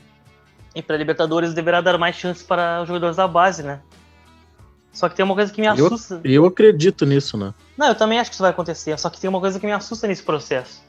e 0.74 0.80
para 0.80 0.96
Libertadores 0.96 1.52
deverá 1.52 1.80
dar 1.80 1.98
mais 1.98 2.16
chances 2.16 2.42
para 2.42 2.82
os 2.82 2.88
jogadores 2.88 3.16
da 3.16 3.26
base, 3.26 3.62
né? 3.62 3.80
Só 4.92 5.08
que 5.08 5.14
tem 5.14 5.24
uma 5.24 5.34
coisa 5.34 5.52
que 5.52 5.60
me 5.60 5.66
assusta. 5.66 6.20
Eu, 6.24 6.42
eu 6.42 6.46
acredito 6.46 7.06
nisso, 7.06 7.36
né? 7.36 7.54
Não, 7.76 7.88
eu 7.88 7.94
também 7.94 8.18
acho 8.18 8.30
que 8.30 8.34
isso 8.34 8.42
vai 8.42 8.50
acontecer. 8.50 8.98
Só 8.98 9.08
que 9.08 9.20
tem 9.20 9.30
uma 9.30 9.40
coisa 9.40 9.58
que 9.58 9.66
me 9.66 9.72
assusta 9.72 10.06
nesse 10.06 10.22
processo. 10.22 10.82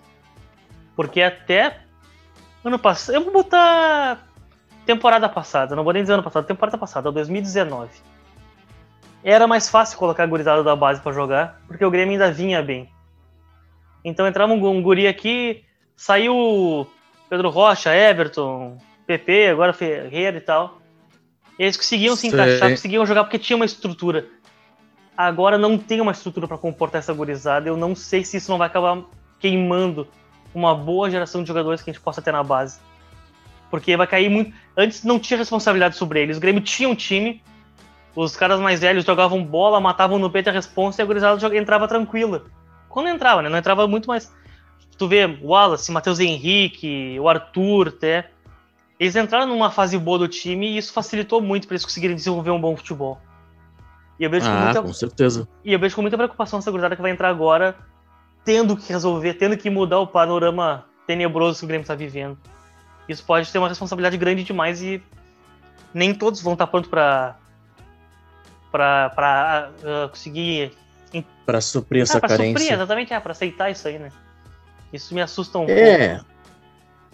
Porque 0.95 1.21
até 1.21 1.81
ano 2.63 2.79
passado. 2.79 3.15
Eu 3.15 3.23
vou 3.23 3.31
botar 3.31 4.27
temporada 4.85 5.29
passada, 5.29 5.75
não 5.75 5.83
vou 5.83 5.93
nem 5.93 6.01
dizer 6.01 6.13
ano 6.13 6.23
passado, 6.23 6.45
temporada 6.45 6.77
passada, 6.77 7.11
2019. 7.11 7.89
Era 9.23 9.47
mais 9.47 9.69
fácil 9.69 9.97
colocar 9.97 10.23
a 10.23 10.27
gurizada 10.27 10.63
da 10.63 10.75
base 10.75 10.99
para 10.99 11.11
jogar, 11.11 11.61
porque 11.67 11.85
o 11.85 11.91
Grêmio 11.91 12.13
ainda 12.13 12.31
vinha 12.31 12.61
bem. 12.61 12.89
Então 14.03 14.27
entrava 14.27 14.51
um, 14.51 14.67
um 14.67 14.81
guri 14.81 15.07
aqui, 15.07 15.63
saiu 15.95 16.87
Pedro 17.29 17.49
Rocha, 17.49 17.95
Everton, 17.95 18.77
PP, 19.05 19.49
agora 19.49 19.73
Ferreira 19.73 20.37
e 20.37 20.41
tal. 20.41 20.80
Eles 21.57 21.77
conseguiam 21.77 22.15
se 22.15 22.27
encaixar, 22.27 22.69
conseguiam 22.69 23.05
jogar 23.05 23.23
porque 23.23 23.37
tinha 23.37 23.55
uma 23.55 23.65
estrutura. 23.65 24.27
Agora 25.15 25.57
não 25.57 25.77
tem 25.77 26.01
uma 26.01 26.11
estrutura 26.11 26.47
para 26.47 26.57
comportar 26.57 26.99
essa 26.99 27.13
gurizada. 27.13 27.67
Eu 27.67 27.77
não 27.77 27.95
sei 27.95 28.23
se 28.23 28.37
isso 28.37 28.49
não 28.49 28.57
vai 28.57 28.67
acabar 28.67 29.03
queimando 29.39 30.07
uma 30.53 30.75
boa 30.75 31.09
geração 31.09 31.41
de 31.43 31.47
jogadores 31.47 31.81
que 31.81 31.89
a 31.89 31.93
gente 31.93 32.01
possa 32.01 32.21
ter 32.21 32.31
na 32.31 32.43
base. 32.43 32.79
Porque 33.69 33.95
vai 33.95 34.07
cair 34.07 34.29
muito. 34.29 34.53
Antes 34.75 35.03
não 35.03 35.19
tinha 35.19 35.37
responsabilidade 35.37 35.95
sobre 35.95 36.21
eles. 36.21 36.37
O 36.37 36.39
Grêmio 36.39 36.61
tinha 36.61 36.89
um 36.89 36.95
time, 36.95 37.41
os 38.15 38.35
caras 38.35 38.59
mais 38.59 38.79
velhos 38.79 39.05
jogavam 39.05 39.43
bola, 39.43 39.79
matavam 39.79 40.19
no 40.19 40.29
peito 40.29 40.49
a 40.49 40.53
responsa 40.53 41.01
e 41.01 41.03
a 41.03 41.05
gurizada 41.05 41.57
entrava 41.57 41.87
tranquila. 41.87 42.45
Quando 42.89 43.07
entrava, 43.09 43.41
né? 43.41 43.49
Não 43.49 43.57
entrava 43.57 43.87
muito 43.87 44.07
mais. 44.07 44.33
Tu 44.97 45.07
vê 45.07 45.25
o 45.25 45.47
Wallace, 45.47 45.91
Matheus 45.91 46.19
Henrique, 46.19 47.17
o 47.19 47.29
Arthur, 47.29 47.87
até. 47.87 48.29
Eles 49.01 49.15
entraram 49.15 49.47
numa 49.47 49.71
fase 49.71 49.97
boa 49.97 50.19
do 50.19 50.27
time 50.27 50.73
e 50.73 50.77
isso 50.77 50.93
facilitou 50.93 51.41
muito 51.41 51.65
para 51.65 51.73
eles 51.73 51.83
conseguirem 51.83 52.15
desenvolver 52.15 52.51
um 52.51 52.61
bom 52.61 52.77
futebol. 52.77 53.19
E 54.19 54.23
eu 54.23 54.29
vejo 54.29 54.45
ah, 54.47 54.51
com, 54.51 54.63
muita... 54.63 54.81
com 54.83 54.93
certeza. 54.93 55.47
E 55.65 55.73
eu 55.73 55.79
vejo 55.79 55.95
com 55.95 56.03
muita 56.03 56.15
preocupação 56.15 56.59
essa 56.59 56.69
gurizada 56.69 56.95
que 56.95 57.01
vai 57.01 57.09
entrar 57.09 57.29
agora 57.29 57.75
tendo 58.45 58.77
que 58.77 58.93
resolver, 58.93 59.33
tendo 59.33 59.57
que 59.57 59.71
mudar 59.71 59.97
o 59.97 60.05
panorama 60.05 60.85
tenebroso 61.07 61.57
que 61.57 61.65
o 61.65 61.67
Grêmio 61.67 61.81
está 61.81 61.95
vivendo. 61.95 62.37
Isso 63.09 63.25
pode 63.25 63.51
ter 63.51 63.57
uma 63.57 63.67
responsabilidade 63.67 64.17
grande 64.17 64.43
demais 64.43 64.83
e 64.83 65.01
nem 65.91 66.13
todos 66.13 66.39
vão 66.39 66.53
estar 66.53 66.67
prontos 66.67 66.87
para 66.87 67.37
para 68.71 69.71
uh, 69.79 70.09
conseguir 70.09 70.73
para 71.43 71.59
suprir 71.59 72.03
essa 72.03 72.19
ah, 72.19 72.21
carência. 72.21 72.59
Suprir, 72.59 72.71
exatamente, 72.71 73.13
é, 73.13 73.19
para 73.19 73.31
aceitar 73.31 73.71
isso 73.71 73.87
aí, 73.87 73.97
né? 73.97 74.11
Isso 74.93 75.11
me 75.15 75.21
assusta 75.21 75.57
um 75.57 75.65
é, 75.67 76.17
pouco. 76.17 76.30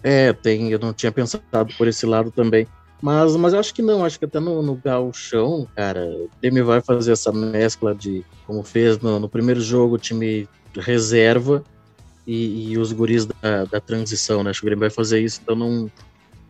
É, 0.02 0.32
tem, 0.32 0.70
eu 0.70 0.78
não 0.78 0.92
tinha 0.92 1.10
pensado 1.10 1.42
por 1.76 1.88
esse 1.88 2.06
lado 2.06 2.30
também. 2.30 2.66
Mas, 3.00 3.36
mas 3.36 3.54
acho 3.54 3.72
que 3.72 3.82
não, 3.82 4.04
acho 4.04 4.18
que 4.18 4.24
até 4.24 4.40
no, 4.40 4.60
no 4.60 4.74
gauchão, 4.74 5.68
cara, 5.76 6.04
o 6.04 6.28
Grêmio 6.40 6.64
vai 6.66 6.80
fazer 6.80 7.12
essa 7.12 7.32
mescla 7.32 7.94
de, 7.94 8.24
como 8.46 8.62
fez 8.62 8.98
no, 8.98 9.20
no 9.20 9.28
primeiro 9.28 9.60
jogo, 9.60 9.94
o 9.94 9.98
time 9.98 10.48
reserva 10.76 11.62
e, 12.26 12.72
e 12.72 12.78
os 12.78 12.92
guris 12.92 13.24
da, 13.24 13.64
da, 13.64 13.80
transição, 13.80 14.42
né? 14.42 14.50
Acho 14.50 14.60
que 14.60 14.66
o 14.66 14.68
Grêmio 14.68 14.80
vai 14.80 14.90
fazer 14.90 15.20
isso, 15.20 15.40
então 15.42 15.54
não. 15.54 15.90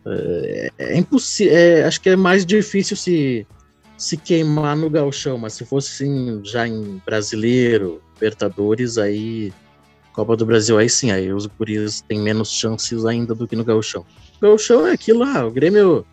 É, 0.05 0.71
é 0.77 0.97
impossível. 0.97 1.55
É, 1.55 1.83
acho 1.83 2.01
que 2.01 2.09
é 2.09 2.15
mais 2.15 2.45
difícil 2.45 2.97
se, 2.97 3.45
se 3.95 4.17
queimar 4.17 4.75
no 4.75 4.89
galchão, 4.89 5.37
mas 5.37 5.53
se 5.53 5.65
fosse 5.65 6.03
assim, 6.03 6.41
já 6.43 6.67
em 6.67 6.99
brasileiro, 7.05 8.01
Libertadores, 8.15 8.97
aí. 8.97 9.53
Copa 10.19 10.35
do 10.35 10.45
Brasil, 10.45 10.77
aí 10.77 10.89
sim, 10.89 11.11
aí 11.11 11.31
os 11.31 11.45
guris 11.45 12.01
têm 12.01 12.19
menos 12.19 12.51
chances 12.51 13.05
ainda 13.05 13.33
do 13.33 13.47
que 13.47 13.55
no 13.55 13.63
galchão. 13.63 14.05
O 14.37 14.41
galchão 14.41 14.85
é 14.85 14.91
aquilo 14.91 15.19
lá, 15.19 15.45
o 15.45 15.51
Grêmio. 15.51 16.05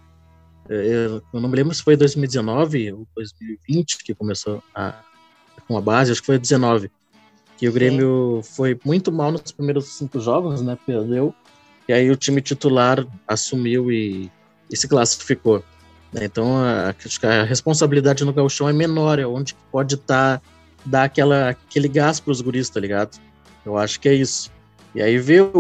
É, 0.68 1.20
eu 1.32 1.40
não 1.40 1.48
me 1.48 1.56
lembro 1.56 1.74
se 1.74 1.82
foi 1.82 1.96
2019 1.96 2.92
ou 2.92 3.06
2020 3.16 3.98
que 4.04 4.14
começou 4.14 4.62
a, 4.72 4.94
com 5.66 5.76
a 5.76 5.80
base, 5.80 6.12
acho 6.12 6.20
que 6.20 6.26
foi 6.26 6.38
19 6.38 6.88
que 7.56 7.68
o 7.68 7.72
Grêmio 7.72 8.40
Sim. 8.44 8.54
foi 8.54 8.80
muito 8.84 9.10
mal 9.10 9.32
nos 9.32 9.50
primeiros 9.50 9.86
cinco 9.86 10.20
jogos, 10.20 10.62
né? 10.62 10.78
Perdeu. 10.86 11.34
E 11.88 11.92
aí 11.92 12.08
o 12.08 12.16
time 12.16 12.40
titular 12.40 13.04
assumiu 13.26 13.90
e, 13.90 14.30
e 14.70 14.76
se 14.76 14.86
classificou. 14.86 15.64
Né? 16.12 16.26
Então 16.26 16.58
a, 16.58 16.90
a, 16.90 17.42
responsabilidade 17.42 18.24
no 18.24 18.32
gauchão 18.32 18.68
é 18.68 18.72
menor, 18.72 19.18
é 19.18 19.26
onde 19.26 19.56
pode 19.72 19.94
estar 19.94 20.38
tá, 20.38 20.42
dar 20.84 21.04
aquela, 21.04 21.48
aquele 21.48 21.88
gás 21.88 22.20
para 22.20 22.30
os 22.30 22.40
guris, 22.40 22.68
tá 22.68 22.78
ligado? 22.78 23.18
Eu 23.66 23.76
acho 23.76 24.00
que 24.00 24.08
é 24.08 24.14
isso. 24.14 24.50
E 24.94 25.02
aí 25.02 25.18
ver 25.18 25.50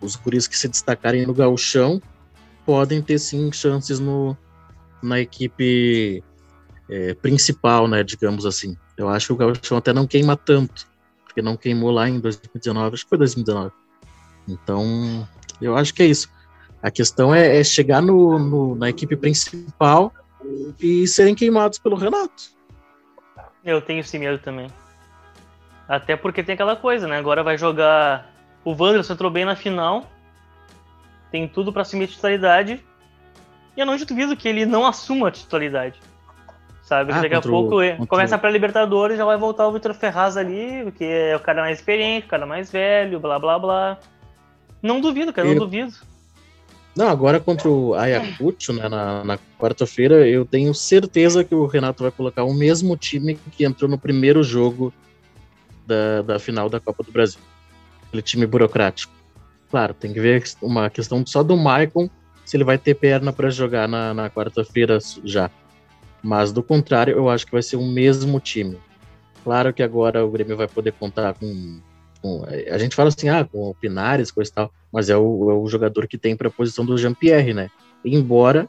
os 0.00 0.14
guris 0.14 0.46
que 0.46 0.56
se 0.56 0.68
destacarem 0.68 1.26
no 1.26 1.34
gauchão 1.34 2.00
podem 2.64 3.02
ter 3.02 3.18
sim 3.18 3.50
chances 3.50 3.98
no, 3.98 4.36
na 5.02 5.18
equipe 5.18 6.22
é, 6.88 7.14
principal, 7.14 7.88
né? 7.88 8.04
Digamos 8.04 8.46
assim. 8.46 8.76
Eu 8.96 9.08
acho 9.08 9.26
que 9.26 9.32
o 9.32 9.36
gauchão 9.36 9.78
até 9.78 9.92
não 9.92 10.06
queima 10.06 10.36
tanto 10.36 10.86
porque 11.36 11.42
não 11.42 11.54
queimou 11.54 11.90
lá 11.90 12.08
em 12.08 12.18
2019, 12.18 12.94
acho 12.94 13.04
que 13.04 13.10
foi 13.10 13.18
2019. 13.18 13.70
Então, 14.48 15.28
eu 15.60 15.76
acho 15.76 15.92
que 15.92 16.02
é 16.02 16.06
isso. 16.06 16.30
A 16.82 16.90
questão 16.90 17.34
é, 17.34 17.58
é 17.58 17.62
chegar 17.64 18.00
no, 18.00 18.38
no, 18.38 18.74
na 18.74 18.88
equipe 18.88 19.14
principal 19.16 20.10
e 20.80 21.06
serem 21.06 21.34
queimados 21.34 21.78
pelo 21.78 21.94
Renato. 21.94 22.56
Eu 23.62 23.82
tenho 23.82 24.00
esse 24.00 24.18
medo 24.18 24.38
também. 24.38 24.68
Até 25.88 26.16
porque 26.16 26.42
tem 26.42 26.54
aquela 26.54 26.76
coisa, 26.76 27.06
né? 27.06 27.16
Agora 27.16 27.42
vai 27.42 27.56
jogar. 27.56 28.32
O 28.64 28.70
Wanderson 28.70 29.12
entrou 29.12 29.30
bem 29.30 29.44
na 29.44 29.54
final. 29.54 30.10
Tem 31.30 31.46
tudo 31.46 31.72
para 31.72 31.82
assumir 31.82 32.04
a 32.04 32.08
titularidade. 32.08 32.84
E 33.76 33.80
eu 33.80 33.86
não 33.86 33.96
duvido 33.96 34.36
que 34.36 34.48
ele 34.48 34.66
não 34.66 34.86
assuma 34.86 35.28
a 35.28 35.30
titularidade. 35.30 36.00
Sabe? 36.82 37.12
Ah, 37.12 37.20
daqui 37.20 37.34
a 37.34 37.42
pouco 37.42 37.82
o, 37.82 38.06
começa 38.06 38.38
para 38.38 38.50
Libertadores 38.50 39.16
já 39.16 39.24
vai 39.24 39.36
voltar 39.36 39.66
o 39.66 39.72
Vitor 39.72 39.92
Ferraz 39.92 40.36
ali, 40.36 40.84
porque 40.84 41.04
é 41.04 41.34
o 41.34 41.40
cara 41.40 41.62
mais 41.62 41.78
experiente, 41.78 42.26
o 42.26 42.30
cara 42.30 42.46
mais 42.46 42.70
velho, 42.70 43.18
blá 43.18 43.38
blá 43.38 43.58
blá. 43.58 43.98
Não 44.80 45.00
duvido, 45.00 45.32
cara, 45.32 45.48
eu... 45.48 45.54
não 45.54 45.64
duvido. 45.64 45.92
Não, 46.96 47.08
agora 47.08 47.38
contra 47.38 47.68
o 47.68 47.94
Ayacucho, 47.94 48.72
né, 48.72 48.88
na, 48.88 49.22
na 49.22 49.38
quarta-feira, 49.58 50.26
eu 50.26 50.46
tenho 50.46 50.72
certeza 50.72 51.44
que 51.44 51.54
o 51.54 51.66
Renato 51.66 52.02
vai 52.02 52.10
colocar 52.10 52.44
o 52.44 52.54
mesmo 52.54 52.96
time 52.96 53.38
que 53.52 53.66
entrou 53.66 53.90
no 53.90 53.98
primeiro 53.98 54.42
jogo 54.42 54.94
da, 55.86 56.22
da 56.22 56.38
final 56.38 56.68
da 56.68 56.80
Copa 56.80 57.02
do 57.02 57.12
Brasil. 57.12 57.40
Aquele 58.08 58.22
time 58.22 58.46
burocrático. 58.46 59.12
Claro, 59.70 59.94
tem 59.94 60.12
que 60.12 60.20
ver 60.20 60.42
uma 60.62 60.88
questão 60.90 61.24
só 61.26 61.42
do 61.42 61.56
Maicon, 61.56 62.08
se 62.44 62.56
ele 62.56 62.64
vai 62.64 62.78
ter 62.78 62.94
perna 62.94 63.32
para 63.32 63.50
jogar 63.50 63.88
na, 63.88 64.14
na 64.14 64.30
quarta-feira 64.30 64.98
já. 65.24 65.50
Mas 66.22 66.52
do 66.52 66.62
contrário, 66.62 67.14
eu 67.16 67.28
acho 67.28 67.46
que 67.46 67.52
vai 67.52 67.62
ser 67.62 67.76
o 67.76 67.86
mesmo 67.86 68.40
time. 68.40 68.78
Claro 69.42 69.72
que 69.72 69.82
agora 69.82 70.24
o 70.24 70.30
Grêmio 70.30 70.56
vai 70.56 70.68
poder 70.68 70.92
contar 70.92 71.34
com. 71.34 71.80
com 72.20 72.44
a 72.70 72.78
gente 72.78 72.96
fala 72.96 73.08
assim, 73.08 73.28
ah, 73.28 73.44
com 73.44 73.70
o 73.70 73.74
Pinares, 73.74 74.30
coisa 74.30 74.50
e 74.50 74.54
tal, 74.54 74.72
mas 74.92 75.08
é 75.08 75.16
o, 75.16 75.50
é 75.50 75.54
o 75.54 75.68
jogador 75.68 76.06
que 76.06 76.18
tem 76.18 76.36
para 76.36 76.48
a 76.48 76.50
posição 76.50 76.84
do 76.84 76.98
Jean-Pierre, 76.98 77.54
né? 77.54 77.70
Embora 78.04 78.68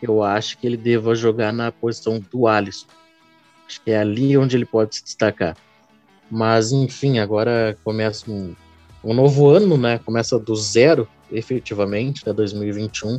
eu 0.00 0.22
acho 0.22 0.58
que 0.58 0.66
ele 0.66 0.76
deva 0.76 1.14
jogar 1.14 1.52
na 1.52 1.72
posição 1.72 2.22
do 2.30 2.46
Alisson. 2.46 2.86
Acho 3.66 3.80
que 3.82 3.90
é 3.90 3.98
ali 3.98 4.36
onde 4.36 4.56
ele 4.56 4.66
pode 4.66 4.96
se 4.96 5.04
destacar. 5.04 5.56
Mas, 6.30 6.72
enfim, 6.72 7.18
agora 7.18 7.76
começa 7.84 8.30
um, 8.30 8.54
um 9.02 9.14
novo 9.14 9.48
ano, 9.48 9.76
né? 9.76 9.98
Começa 9.98 10.38
do 10.38 10.54
zero, 10.56 11.06
efetivamente, 11.30 12.26
né? 12.26 12.32
2021. 12.32 13.18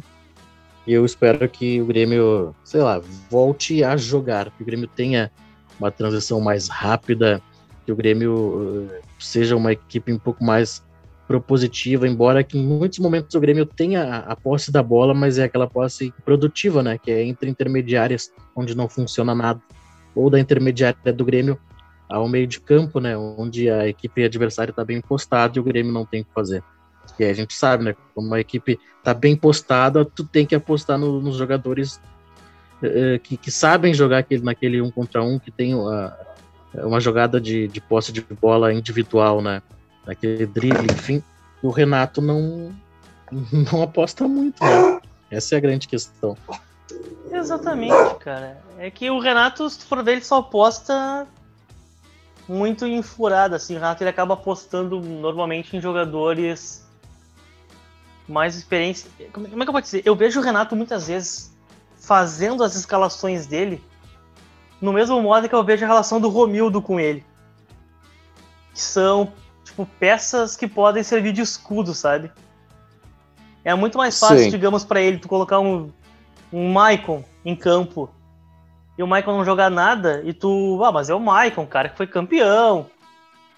E 0.88 0.94
eu 0.94 1.06
espero 1.06 1.48
que 1.50 1.82
o 1.82 1.86
Grêmio, 1.86 2.56
sei 2.63 2.82
lá, 2.82 3.02
volte 3.30 3.84
a 3.84 3.98
jogar, 3.98 4.52
que 4.52 4.62
o 4.62 4.65
Grêmio 4.65 4.88
tenha 4.88 5.32
uma 5.80 5.91
transição 5.91 6.39
mais 6.39 6.68
rápida, 6.68 7.41
que 7.86 7.91
o 7.91 7.96
Grêmio 7.96 8.34
uh, 8.34 8.89
seja 9.20 9.56
uma 9.56 9.74
equipe 9.74 10.13
um 10.13 10.20
pouco 10.20 10.44
mais 10.44 10.84
propositiva, 11.28 12.08
embora 12.08 12.44
que 12.44 12.58
em 12.58 12.65
muitos 12.65 13.00
momentos 13.00 13.34
o 13.36 13.39
Grêmio 13.39 13.65
tenha 13.65 14.18
a 14.20 14.36
posse 14.36 14.72
da 14.72 14.84
bola, 14.84 15.13
mas 15.13 15.39
é 15.39 15.44
aquela 15.44 15.68
posse 15.68 16.13
produtiva, 16.24 16.84
né, 16.84 17.00
que 17.00 17.10
é 17.10 17.24
entre 17.24 17.50
intermediárias, 17.50 18.32
onde 18.56 18.76
não 18.76 18.88
funciona 18.88 19.34
nada, 19.34 19.60
ou 20.13 20.30
da 20.30 20.39
intermediária 20.39 21.12
do 21.12 21.26
Grêmio 21.26 21.60
ao 22.08 22.28
meio 22.28 22.48
de 22.48 22.60
campo, 22.60 23.00
né, 23.00 23.18
onde 23.18 23.70
a 23.70 23.88
equipe 23.88 24.24
adversária 24.24 24.72
está 24.72 24.84
bem 24.84 25.02
postada 25.02 25.58
e 25.58 25.60
o 25.60 25.63
Grêmio 25.63 25.91
não 25.91 26.06
tem 26.06 26.22
o 26.22 26.26
que 26.26 26.34
fazer. 26.34 26.63
E 27.20 27.24
a 27.24 27.34
gente 27.34 27.54
sabe, 27.54 27.84
né, 27.84 27.96
como 28.13 28.28
uma 28.28 28.39
equipe 28.39 28.80
está 28.98 29.13
bem 29.13 29.36
postada, 29.36 30.04
tu 30.04 30.24
tem 30.24 30.46
que 30.46 30.56
apostar 30.56 30.98
no, 30.98 31.22
nos 31.22 31.36
jogadores 31.36 32.00
uh, 32.82 33.20
que, 33.24 33.38
que, 33.38 33.52
sabem 33.52 33.94
jogar 33.94 34.20
aquele, 34.20 34.44
naquele 34.44 34.82
um 34.82 34.91
contra 34.91 35.24
um, 35.24 35.39
que 35.39 35.52
tem 35.52 35.74
uh, 35.76 36.12
uma 36.74 37.00
jogada 37.00 37.39
de, 37.39 37.68
de 37.68 37.80
posse 37.82 38.12
de 38.12 38.22
bola 38.22 38.74
individual, 38.74 39.41
né, 39.41 39.62
naquele 40.06 40.46
drible, 40.46 40.88
enfim, 40.91 41.24
o 41.62 41.70
Renato 41.70 42.22
não, 42.22 42.72
não 43.72 43.82
aposta 43.82 44.28
muito, 44.28 44.63
né? 44.63 45.00
Essa 45.32 45.56
é 45.56 45.58
a 45.58 45.62
grande 45.62 45.88
questão. 45.88 46.38
Exatamente, 47.32 48.15
cara. 48.20 48.58
É 48.78 48.89
que 48.89 49.10
o 49.10 49.20
Renato, 49.20 49.70
se 49.70 49.84
for 49.86 50.04
ver, 50.04 50.13
ele 50.13 50.24
só 50.24 50.38
aposta 50.38 51.28
muito 52.47 52.86
em 52.86 53.01
furada, 53.01 53.55
assim. 53.55 53.73
O 53.73 53.79
Renato 53.79 54.03
ele 54.03 54.10
acaba 54.10 54.34
apostando 54.34 54.99
normalmente 54.99 55.75
em 55.75 55.81
jogadores 55.81 56.86
mais 58.27 58.55
experientes. 58.55 59.08
Como 59.31 59.47
é 59.47 59.49
que 59.49 59.69
eu 59.69 59.73
vou 59.73 59.81
dizer? 59.81 60.01
Eu 60.05 60.15
vejo 60.15 60.39
o 60.39 60.43
Renato 60.43 60.75
muitas 60.75 61.08
vezes 61.08 61.55
fazendo 61.97 62.63
as 62.63 62.75
escalações 62.75 63.45
dele 63.47 63.84
no 64.81 64.93
mesmo 64.93 65.19
modo 65.21 65.49
que 65.49 65.55
eu 65.55 65.63
vejo 65.63 65.84
a 65.84 65.88
relação 65.88 66.19
do 66.19 66.29
Romildo 66.29 66.81
com 66.81 66.99
ele. 66.99 67.25
Que 68.73 68.81
são 68.81 69.31
tipo, 69.63 69.86
peças 69.99 70.55
que 70.55 70.67
podem 70.67 71.03
servir 71.03 71.31
de 71.34 71.41
escudo, 71.41 71.93
sabe? 71.93 72.31
É 73.63 73.73
muito 73.73 73.97
mais 73.97 74.19
fácil, 74.19 74.43
Sim. 74.43 74.49
digamos, 74.51 74.84
para 74.84 75.01
ele 75.01 75.17
tu 75.17 75.27
colocar 75.27 75.60
um, 75.60 75.91
um 76.53 76.71
Maicon 76.71 77.23
em 77.43 77.55
campo 77.55 78.10
e 78.97 79.03
o 79.03 79.08
Maicon 79.08 79.34
não 79.34 79.45
jogar 79.45 79.69
nada 79.69 80.21
e 80.23 80.34
tu, 80.34 80.81
ah, 80.84 80.91
mas 80.91 81.10
é 81.10 81.15
o 81.15 81.19
Maicon, 81.19 81.65
cara, 81.65 81.89
que 81.89 81.97
foi 81.97 82.08
campeão. 82.08 82.88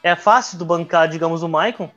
É 0.02 0.15
fácil 0.15 0.58
tu 0.58 0.65
bancar, 0.65 1.08
digamos, 1.08 1.43
o 1.43 1.50
Maicon 1.50 1.89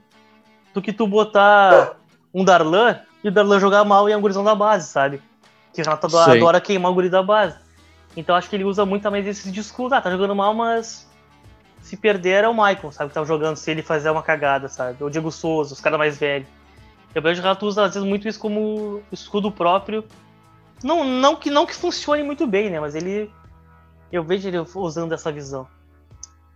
do 0.75 0.83
que 0.83 0.93
tu 0.93 1.07
botar 1.07 1.97
um 2.33 2.45
Darlan 2.45 3.01
e 3.25 3.29
o 3.29 3.33
Darlan 3.33 3.59
jogar 3.59 3.85
mal 3.85 4.09
e 4.09 4.13
é 4.13 4.17
um 4.17 4.21
gurizão 4.21 4.45
da 4.45 4.55
base, 4.55 4.89
sabe? 4.89 5.23
Que 5.73 5.81
o 5.81 5.85
Renato 5.85 6.07
adora, 6.07 6.33
adora 6.33 6.61
queimar 6.61 6.91
o 6.91 6.95
guri 6.95 7.09
da 7.09 7.23
base. 7.23 7.57
Então 8.17 8.35
acho 8.35 8.49
que 8.49 8.57
ele 8.57 8.65
usa 8.65 8.85
muito 8.85 9.03
também 9.03 9.27
esse 9.27 9.51
discurso, 9.51 9.95
ah, 9.95 10.01
tá 10.01 10.11
jogando 10.11 10.35
mal, 10.35 10.53
mas 10.53 11.09
se 11.81 11.97
perder 11.97 12.45
é 12.45 12.49
o 12.49 12.55
Michael, 12.55 12.93
sabe? 12.93 13.09
Que 13.09 13.15
tá 13.15 13.25
jogando, 13.25 13.57
se 13.57 13.71
ele 13.71 13.83
fazer 13.83 14.11
uma 14.11 14.23
cagada, 14.23 14.69
sabe? 14.69 15.03
O 15.03 15.11
Diego 15.11 15.31
Souza, 15.31 15.73
os 15.73 15.81
caras 15.81 15.99
mais 15.99 16.19
velhos. 16.19 16.49
Eu 17.15 17.23
vejo 17.23 17.41
o 17.41 17.43
Renato 17.43 17.67
usa 17.67 17.85
às 17.85 17.95
vezes 17.95 18.09
muito 18.09 18.29
isso 18.29 18.39
como 18.39 19.03
escudo 19.11 19.51
próprio. 19.51 20.05
Não, 20.83 21.05
não, 21.05 21.37
que, 21.37 21.51
não 21.51 21.67
que 21.67 21.75
funcione 21.75 22.23
muito 22.23 22.47
bem, 22.47 22.71
né? 22.71 22.81
Mas 22.81 22.95
ele. 22.95 23.31
Eu 24.11 24.25
vejo 24.25 24.49
ele 24.49 24.59
usando 24.59 25.13
essa 25.13 25.31
visão. 25.31 25.67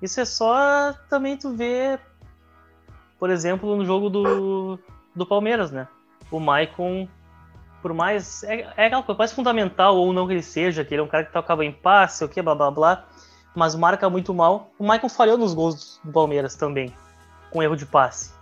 Isso 0.02 0.20
é 0.20 0.24
só 0.24 0.92
também 1.08 1.36
tu 1.36 1.54
ver, 1.54 2.00
por 3.18 3.30
exemplo, 3.30 3.76
no 3.76 3.84
jogo 3.84 4.10
do, 4.10 4.78
do 5.14 5.24
Palmeiras, 5.24 5.70
né? 5.70 5.86
O 6.30 6.40
Maicon, 6.40 7.08
por 7.80 7.92
mais. 7.92 8.42
É, 8.42 8.72
é 8.76 8.86
aquela 8.86 9.02
coisa, 9.02 9.18
mais 9.18 9.32
fundamental 9.32 9.96
ou 9.96 10.12
não 10.12 10.26
que 10.26 10.32
ele 10.32 10.42
seja, 10.42 10.84
que 10.84 10.94
ele 10.94 11.00
é 11.00 11.04
um 11.04 11.08
cara 11.08 11.24
que 11.24 11.32
tocava 11.32 11.64
em 11.64 11.72
passe, 11.72 12.24
o 12.24 12.28
que, 12.28 12.42
blá 12.42 12.54
blá 12.54 12.70
blá 12.70 13.06
mas 13.54 13.74
marca 13.74 14.10
muito 14.10 14.34
mal. 14.34 14.72
O 14.78 14.84
Maicon 14.84 15.08
falhou 15.08 15.38
nos 15.38 15.54
gols 15.54 16.00
do 16.02 16.12
Palmeiras 16.12 16.54
também, 16.56 16.92
com 17.50 17.62
erro 17.62 17.76
de 17.76 17.86
passe. 17.86 18.32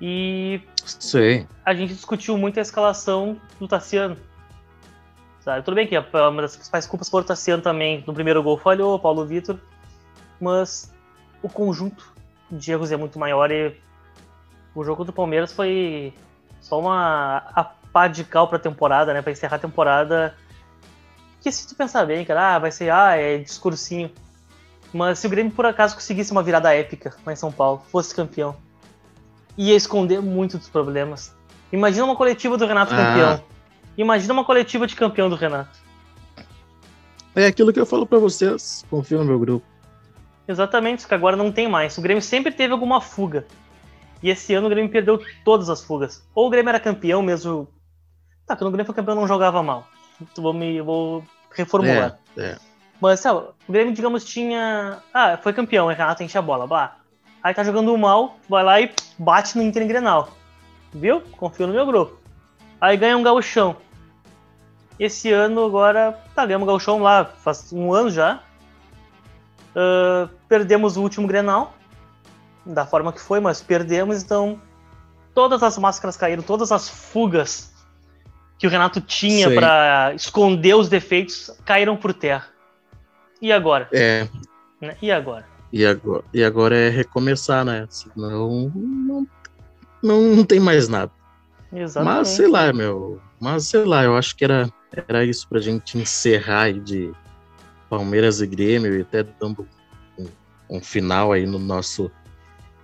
E 0.00 0.60
Sim. 0.84 1.46
a 1.64 1.74
gente 1.74 1.94
discutiu 1.94 2.36
muito 2.38 2.58
a 2.58 2.62
escalação 2.62 3.38
do 3.60 3.68
Tassiano. 3.68 4.16
Sabe? 5.46 5.62
Tudo 5.62 5.76
bem 5.76 5.86
que 5.86 5.96
uma 5.96 6.42
das 6.42 6.56
principais 6.56 6.88
culpas 6.88 7.08
o 7.12 7.22
Tassiano 7.22 7.62
também. 7.62 8.02
No 8.04 8.12
primeiro 8.12 8.42
gol 8.42 8.58
falhou, 8.58 8.98
Paulo 8.98 9.24
Vitor, 9.24 9.56
mas 10.40 10.92
o 11.40 11.48
conjunto 11.48 12.12
de 12.50 12.72
erros 12.72 12.90
é 12.90 12.96
muito 12.96 13.16
maior 13.16 13.48
e 13.52 13.72
o 14.74 14.82
jogo 14.82 15.04
do 15.04 15.12
Palmeiras 15.12 15.52
foi 15.52 16.12
só 16.60 16.80
uma 16.80 17.44
a 17.54 17.62
pá 17.62 18.08
de 18.08 18.24
cal 18.24 18.48
pra 18.48 18.58
temporada, 18.58 19.14
né? 19.14 19.22
Pra 19.22 19.30
encerrar 19.30 19.54
a 19.54 19.60
temporada 19.60 20.34
que 21.40 21.52
se 21.52 21.68
tu 21.68 21.76
pensar 21.76 22.04
bem, 22.04 22.24
cara, 22.24 22.56
ah, 22.56 22.58
vai 22.58 22.72
ser, 22.72 22.90
ah, 22.90 23.16
é 23.16 23.38
discursinho. 23.38 24.10
Mas 24.92 25.20
se 25.20 25.28
o 25.28 25.30
Grêmio 25.30 25.52
por 25.52 25.64
acaso 25.64 25.94
conseguisse 25.94 26.32
uma 26.32 26.42
virada 26.42 26.74
épica 26.74 27.14
lá 27.24 27.32
em 27.32 27.36
São 27.36 27.52
Paulo, 27.52 27.84
fosse 27.92 28.12
campeão, 28.12 28.56
ia 29.56 29.76
esconder 29.76 30.20
muito 30.20 30.58
dos 30.58 30.68
problemas. 30.68 31.32
Imagina 31.70 32.04
uma 32.04 32.16
coletiva 32.16 32.58
do 32.58 32.66
Renato 32.66 32.92
ah. 32.92 32.96
campeão. 32.96 33.55
Imagina 33.96 34.32
uma 34.32 34.44
coletiva 34.44 34.86
de 34.86 34.94
campeão 34.94 35.28
do 35.28 35.36
Renato. 35.36 35.78
É 37.34 37.46
aquilo 37.46 37.72
que 37.72 37.80
eu 37.80 37.86
falo 37.86 38.06
para 38.06 38.18
vocês, 38.18 38.84
confio 38.88 39.18
no 39.18 39.24
meu 39.24 39.38
grupo. 39.38 39.66
Exatamente, 40.48 41.06
que 41.06 41.14
agora 41.14 41.36
não 41.36 41.50
tem 41.50 41.68
mais. 41.68 41.98
O 41.98 42.00
Grêmio 42.00 42.22
sempre 42.22 42.52
teve 42.52 42.72
alguma 42.72 43.00
fuga. 43.00 43.46
E 44.22 44.30
esse 44.30 44.54
ano 44.54 44.66
o 44.66 44.70
Grêmio 44.70 44.90
perdeu 44.90 45.20
todas 45.44 45.68
as 45.68 45.82
fugas. 45.82 46.26
Ou 46.34 46.46
o 46.46 46.50
Grêmio 46.50 46.70
era 46.70 46.80
campeão 46.80 47.22
mesmo. 47.22 47.68
Tá, 48.46 48.56
quando 48.56 48.68
o 48.68 48.70
Grêmio 48.70 48.86
foi 48.86 48.94
campeão 48.94 49.16
não 49.16 49.26
jogava 49.26 49.62
mal. 49.62 49.86
Então 50.20 50.42
vou 50.42 50.52
me 50.52 50.80
vou 50.80 51.22
reformular. 51.50 52.18
É, 52.36 52.42
é. 52.42 52.58
Mas, 53.00 53.20
sabe, 53.20 53.48
o 53.68 53.72
Grêmio, 53.72 53.92
digamos, 53.92 54.24
tinha. 54.24 55.02
Ah, 55.12 55.36
foi 55.36 55.52
campeão, 55.52 55.88
Renato 55.88 56.22
enche 56.22 56.38
a 56.38 56.42
bola, 56.42 56.66
blá. 56.66 56.98
Aí 57.42 57.52
tá 57.52 57.62
jogando 57.62 57.96
mal, 57.96 58.38
vai 58.48 58.64
lá 58.64 58.80
e 58.80 58.92
bate 59.18 59.56
no 59.56 59.62
Inter 59.62 59.82
em 59.82 59.88
Grenal. 59.88 60.30
Viu? 60.92 61.20
Confio 61.20 61.66
no 61.66 61.74
meu 61.74 61.84
grupo. 61.84 62.18
Aí 62.80 62.96
ganha 62.96 63.16
um 63.16 63.22
gauchão. 63.22 63.76
Esse 64.98 65.30
ano 65.32 65.64
agora, 65.64 66.18
tá, 66.34 66.46
ganhamos 66.46 66.66
um 66.66 66.70
gauchão 66.70 67.02
lá, 67.02 67.24
faz 67.24 67.72
um 67.72 67.92
ano 67.92 68.10
já. 68.10 68.40
Uh, 69.74 70.28
perdemos 70.48 70.96
o 70.96 71.02
último 71.02 71.26
Grenal, 71.26 71.74
da 72.64 72.86
forma 72.86 73.12
que 73.12 73.20
foi, 73.20 73.40
mas 73.40 73.60
perdemos, 73.60 74.22
então 74.22 74.60
todas 75.34 75.62
as 75.62 75.76
máscaras 75.76 76.16
caíram, 76.16 76.42
todas 76.42 76.72
as 76.72 76.88
fugas 76.88 77.74
que 78.58 78.66
o 78.66 78.70
Renato 78.70 79.02
tinha 79.02 79.52
para 79.52 80.14
esconder 80.14 80.74
os 80.74 80.88
defeitos 80.88 81.50
caíram 81.64 81.94
por 81.94 82.14
terra. 82.14 82.46
E 83.40 83.52
agora? 83.52 83.86
É. 83.92 84.26
Né? 84.80 84.96
E 85.02 85.12
agora? 85.12 85.44
E 85.70 85.84
agora, 85.84 86.24
e 86.32 86.42
agora 86.42 86.76
é 86.76 86.88
recomeçar, 86.88 87.64
né? 87.64 87.86
Senão 87.90 88.70
não, 88.72 89.26
não, 90.02 90.22
não 90.36 90.44
tem 90.44 90.58
mais 90.58 90.88
nada. 90.88 91.12
Exatamente. 91.72 92.16
Mas 92.16 92.28
sei 92.28 92.48
lá, 92.48 92.72
meu. 92.72 93.20
Mas 93.40 93.66
sei 93.66 93.84
lá, 93.84 94.04
eu 94.04 94.16
acho 94.16 94.36
que 94.36 94.44
era, 94.44 94.70
era 95.08 95.24
isso 95.24 95.48
pra 95.48 95.60
gente 95.60 95.98
encerrar 95.98 96.62
aí 96.62 96.80
de 96.80 97.12
Palmeiras 97.88 98.40
e 98.40 98.46
Grêmio 98.46 98.96
e 98.96 99.02
até 99.02 99.22
dando 99.22 99.66
um, 100.18 100.26
um 100.70 100.80
final 100.80 101.32
aí 101.32 101.46
no 101.46 101.58
nosso 101.58 102.10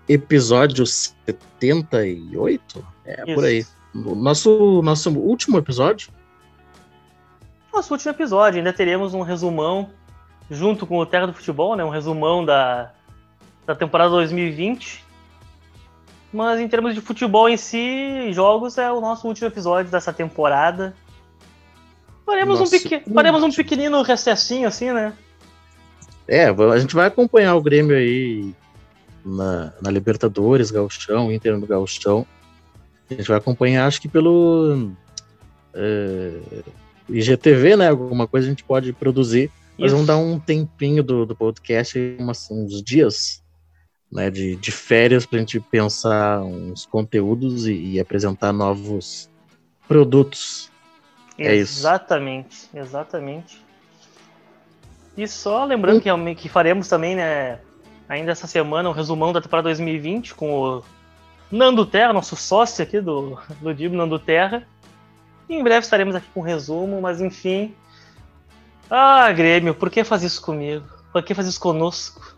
episódio 0.08 0.86
78. 0.86 2.86
É, 3.04 3.24
isso. 3.24 3.34
por 3.34 3.44
aí 3.44 3.66
nosso, 3.94 4.80
nosso 4.82 5.10
último 5.10 5.58
episódio. 5.58 6.10
Nosso 7.72 7.92
último 7.92 8.10
episódio, 8.10 8.58
ainda 8.58 8.72
teremos 8.72 9.14
um 9.14 9.22
resumão 9.22 9.90
junto 10.50 10.86
com 10.86 10.98
o 10.98 11.06
Terra 11.06 11.26
do 11.26 11.32
Futebol, 11.32 11.76
né? 11.76 11.84
Um 11.84 11.90
resumão 11.90 12.44
da, 12.44 12.92
da 13.66 13.74
temporada 13.74 14.10
2020. 14.10 15.04
Mas 16.32 16.60
em 16.60 16.68
termos 16.68 16.94
de 16.94 17.00
futebol 17.00 17.48
em 17.48 17.56
si, 17.56 18.32
jogos 18.32 18.78
é 18.78 18.90
o 18.90 19.00
nosso 19.00 19.28
último 19.28 19.48
episódio 19.48 19.90
dessa 19.90 20.12
temporada. 20.12 20.94
Faremos, 22.24 22.60
um, 22.60 22.70
pequ... 22.70 23.02
Faremos 23.12 23.42
um 23.42 23.50
pequenino 23.50 24.00
recessinho 24.02 24.66
assim, 24.66 24.92
né? 24.92 25.12
É, 26.26 26.46
a 26.46 26.78
gente 26.78 26.94
vai 26.94 27.08
acompanhar 27.08 27.54
o 27.54 27.60
Grêmio 27.60 27.96
aí 27.96 28.54
na, 29.24 29.72
na 29.82 29.90
Libertadores, 29.90 30.70
Gauchão, 30.70 31.30
Inter 31.30 31.58
no 31.58 31.66
Gauchão. 31.66 32.26
A 33.10 33.14
gente 33.14 33.28
vai 33.28 33.36
acompanhar, 33.36 33.86
acho 33.86 34.00
que 34.00 34.08
pelo 34.08 34.92
é, 35.74 36.38
IGTV, 37.10 37.76
né? 37.76 37.88
Alguma 37.90 38.26
coisa 38.26 38.46
a 38.46 38.50
gente 38.50 38.64
pode 38.64 38.92
produzir. 38.94 39.50
Mas 39.78 39.90
vamos 39.90 40.06
dar 40.06 40.16
um 40.16 40.38
tempinho 40.38 41.02
do, 41.02 41.26
do 41.26 41.34
podcast, 41.34 41.98
umas, 42.18 42.50
uns 42.50 42.82
dias 42.82 43.42
né, 44.12 44.30
de, 44.30 44.56
de 44.56 44.70
férias 44.70 45.24
para 45.24 45.38
a 45.38 45.40
gente 45.40 45.58
pensar 45.58 46.42
uns 46.42 46.84
conteúdos 46.84 47.66
e, 47.66 47.72
e 47.72 48.00
apresentar 48.00 48.52
novos 48.52 49.30
produtos. 49.88 50.70
É 51.38 51.56
isso. 51.56 51.78
exatamente. 52.74 53.64
E 55.16 55.26
só 55.26 55.64
lembrando 55.64 56.00
que, 56.00 56.34
que 56.34 56.48
faremos 56.48 56.88
também, 56.88 57.16
né? 57.16 57.58
ainda 58.08 58.32
essa 58.32 58.46
semana 58.46 58.90
um 58.90 58.92
resumão 58.92 59.32
da 59.32 59.40
temporada 59.40 59.68
2020 59.68 60.34
com 60.34 60.52
o 60.52 60.84
Nando 61.50 61.86
Terra, 61.86 62.12
nosso 62.12 62.36
sócio 62.36 62.82
aqui 62.82 63.00
do, 63.00 63.38
do 63.60 63.74
Dib, 63.74 63.94
Nando 63.94 64.18
Terra. 64.18 64.66
E 65.48 65.54
em 65.54 65.62
breve 65.62 65.80
estaremos 65.80 66.14
aqui 66.14 66.26
com 66.32 66.40
um 66.40 66.44
resumo, 66.44 67.00
mas 67.00 67.20
enfim. 67.20 67.74
Ah, 68.90 69.30
Grêmio, 69.32 69.74
por 69.74 69.90
que 69.90 70.04
faz 70.04 70.22
isso 70.22 70.42
comigo? 70.42 70.86
Por 71.12 71.22
que 71.22 71.34
faz 71.34 71.46
isso 71.46 71.60
conosco? 71.60 72.31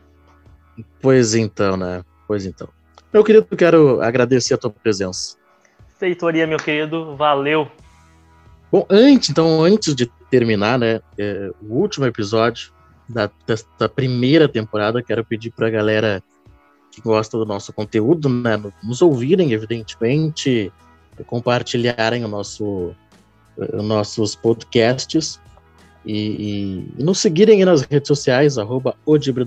Pois 1.01 1.35
então, 1.35 1.77
né? 1.77 2.05
Pois 2.27 2.47
então. 2.47 2.69
Meu 3.13 3.23
querido, 3.23 3.47
quero 3.57 4.01
agradecer 4.01 4.55
a 4.55 4.59
tua 4.59 4.71
presença. 4.71 5.37
Feitoria, 5.99 6.47
meu 6.47 6.59
querido, 6.59 7.17
valeu. 7.17 7.69
Bom, 8.73 8.85
antes, 8.91 9.31
então, 9.31 9.63
antes 9.63 9.95
de 9.95 10.11
terminar, 10.31 10.79
né, 10.79 11.01
é, 11.17 11.51
o 11.63 11.75
último 11.75 12.07
episódio 12.07 12.73
da, 13.09 13.31
desta 13.47 13.89
primeira 13.89 14.49
temporada, 14.49 15.03
quero 15.03 15.25
pedir 15.25 15.53
para 15.53 15.69
a 15.69 15.71
galera 15.71 16.23
que 16.91 17.01
gosta 17.01 17.39
do 17.39 17.45
nosso 17.45 17.73
conteúdo, 17.73 18.29
né, 18.29 18.61
nos 18.83 19.01
ouvirem, 19.01 19.53
evidentemente, 19.53 20.73
compartilharem 21.27 22.25
o 22.25 22.29
nosso, 22.29 22.93
os 23.57 23.85
nossos 23.85 24.35
podcasts 24.35 25.41
e, 26.05 26.13
e, 26.13 26.93
e, 26.99 27.03
nos 27.03 27.19
seguirem 27.19 27.65
nas 27.65 27.83
redes 27.83 28.09
sociais, 28.09 28.59
arroba 28.59 28.97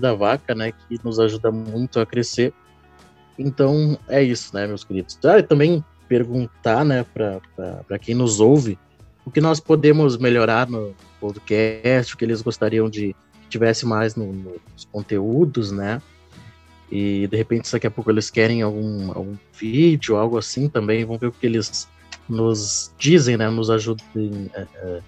da 0.00 0.14
Vaca, 0.14 0.54
né, 0.54 0.72
que 0.72 0.98
nos 1.04 1.20
ajuda 1.20 1.50
muito 1.50 2.00
a 2.00 2.06
crescer. 2.06 2.52
Então, 3.38 3.96
é 4.08 4.22
isso, 4.22 4.54
né, 4.54 4.66
meus 4.66 4.82
queridos. 4.82 5.18
Ah, 5.24 5.38
e 5.38 5.42
também 5.42 5.84
perguntar, 6.08 6.84
né, 6.84 7.04
para 7.14 7.98
quem 8.00 8.14
nos 8.14 8.40
ouve, 8.40 8.78
o 9.24 9.30
que 9.30 9.40
nós 9.40 9.60
podemos 9.60 10.16
melhorar 10.16 10.68
no 10.68 10.94
podcast, 11.20 12.14
o 12.14 12.16
que 12.16 12.24
eles 12.24 12.40
gostariam 12.40 12.88
de 12.88 13.14
que 13.42 13.48
tivesse 13.48 13.84
mais 13.86 14.16
no, 14.16 14.32
nos 14.32 14.84
conteúdos, 14.90 15.70
né? 15.70 16.00
E 16.90 17.26
de 17.26 17.36
repente 17.36 17.70
daqui 17.70 17.86
a 17.86 17.90
pouco 17.90 18.10
eles 18.10 18.30
querem 18.30 18.62
algum, 18.62 19.08
algum 19.08 19.36
vídeo, 19.52 20.16
algo 20.16 20.38
assim 20.38 20.68
também, 20.68 21.04
vamos 21.04 21.20
ver 21.20 21.26
o 21.26 21.32
que 21.32 21.46
eles 21.46 21.86
nos 22.26 22.90
dizem, 22.98 23.36
né? 23.36 23.50
Nos 23.50 23.70
ajudem 23.70 24.50
é, 24.54 24.66
é, 24.76 25.00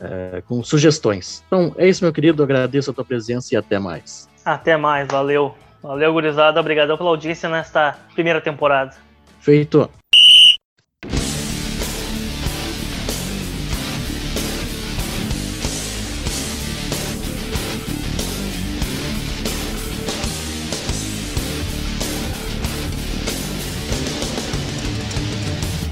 é, 0.00 0.42
com 0.46 0.62
sugestões. 0.62 1.42
Então 1.46 1.74
é 1.76 1.88
isso, 1.88 2.04
meu 2.04 2.12
querido, 2.12 2.42
agradeço 2.42 2.90
a 2.90 2.94
tua 2.94 3.04
presença 3.04 3.54
e 3.54 3.56
até 3.56 3.78
mais. 3.78 4.28
Até 4.44 4.76
mais, 4.76 5.08
valeu. 5.08 5.54
Valeu, 5.82 6.12
gurizada, 6.12 6.58
obrigadão 6.58 6.96
pela 6.96 7.10
audiência 7.10 7.48
nesta 7.48 7.96
primeira 8.14 8.40
temporada. 8.40 8.96
Feito. 9.40 9.88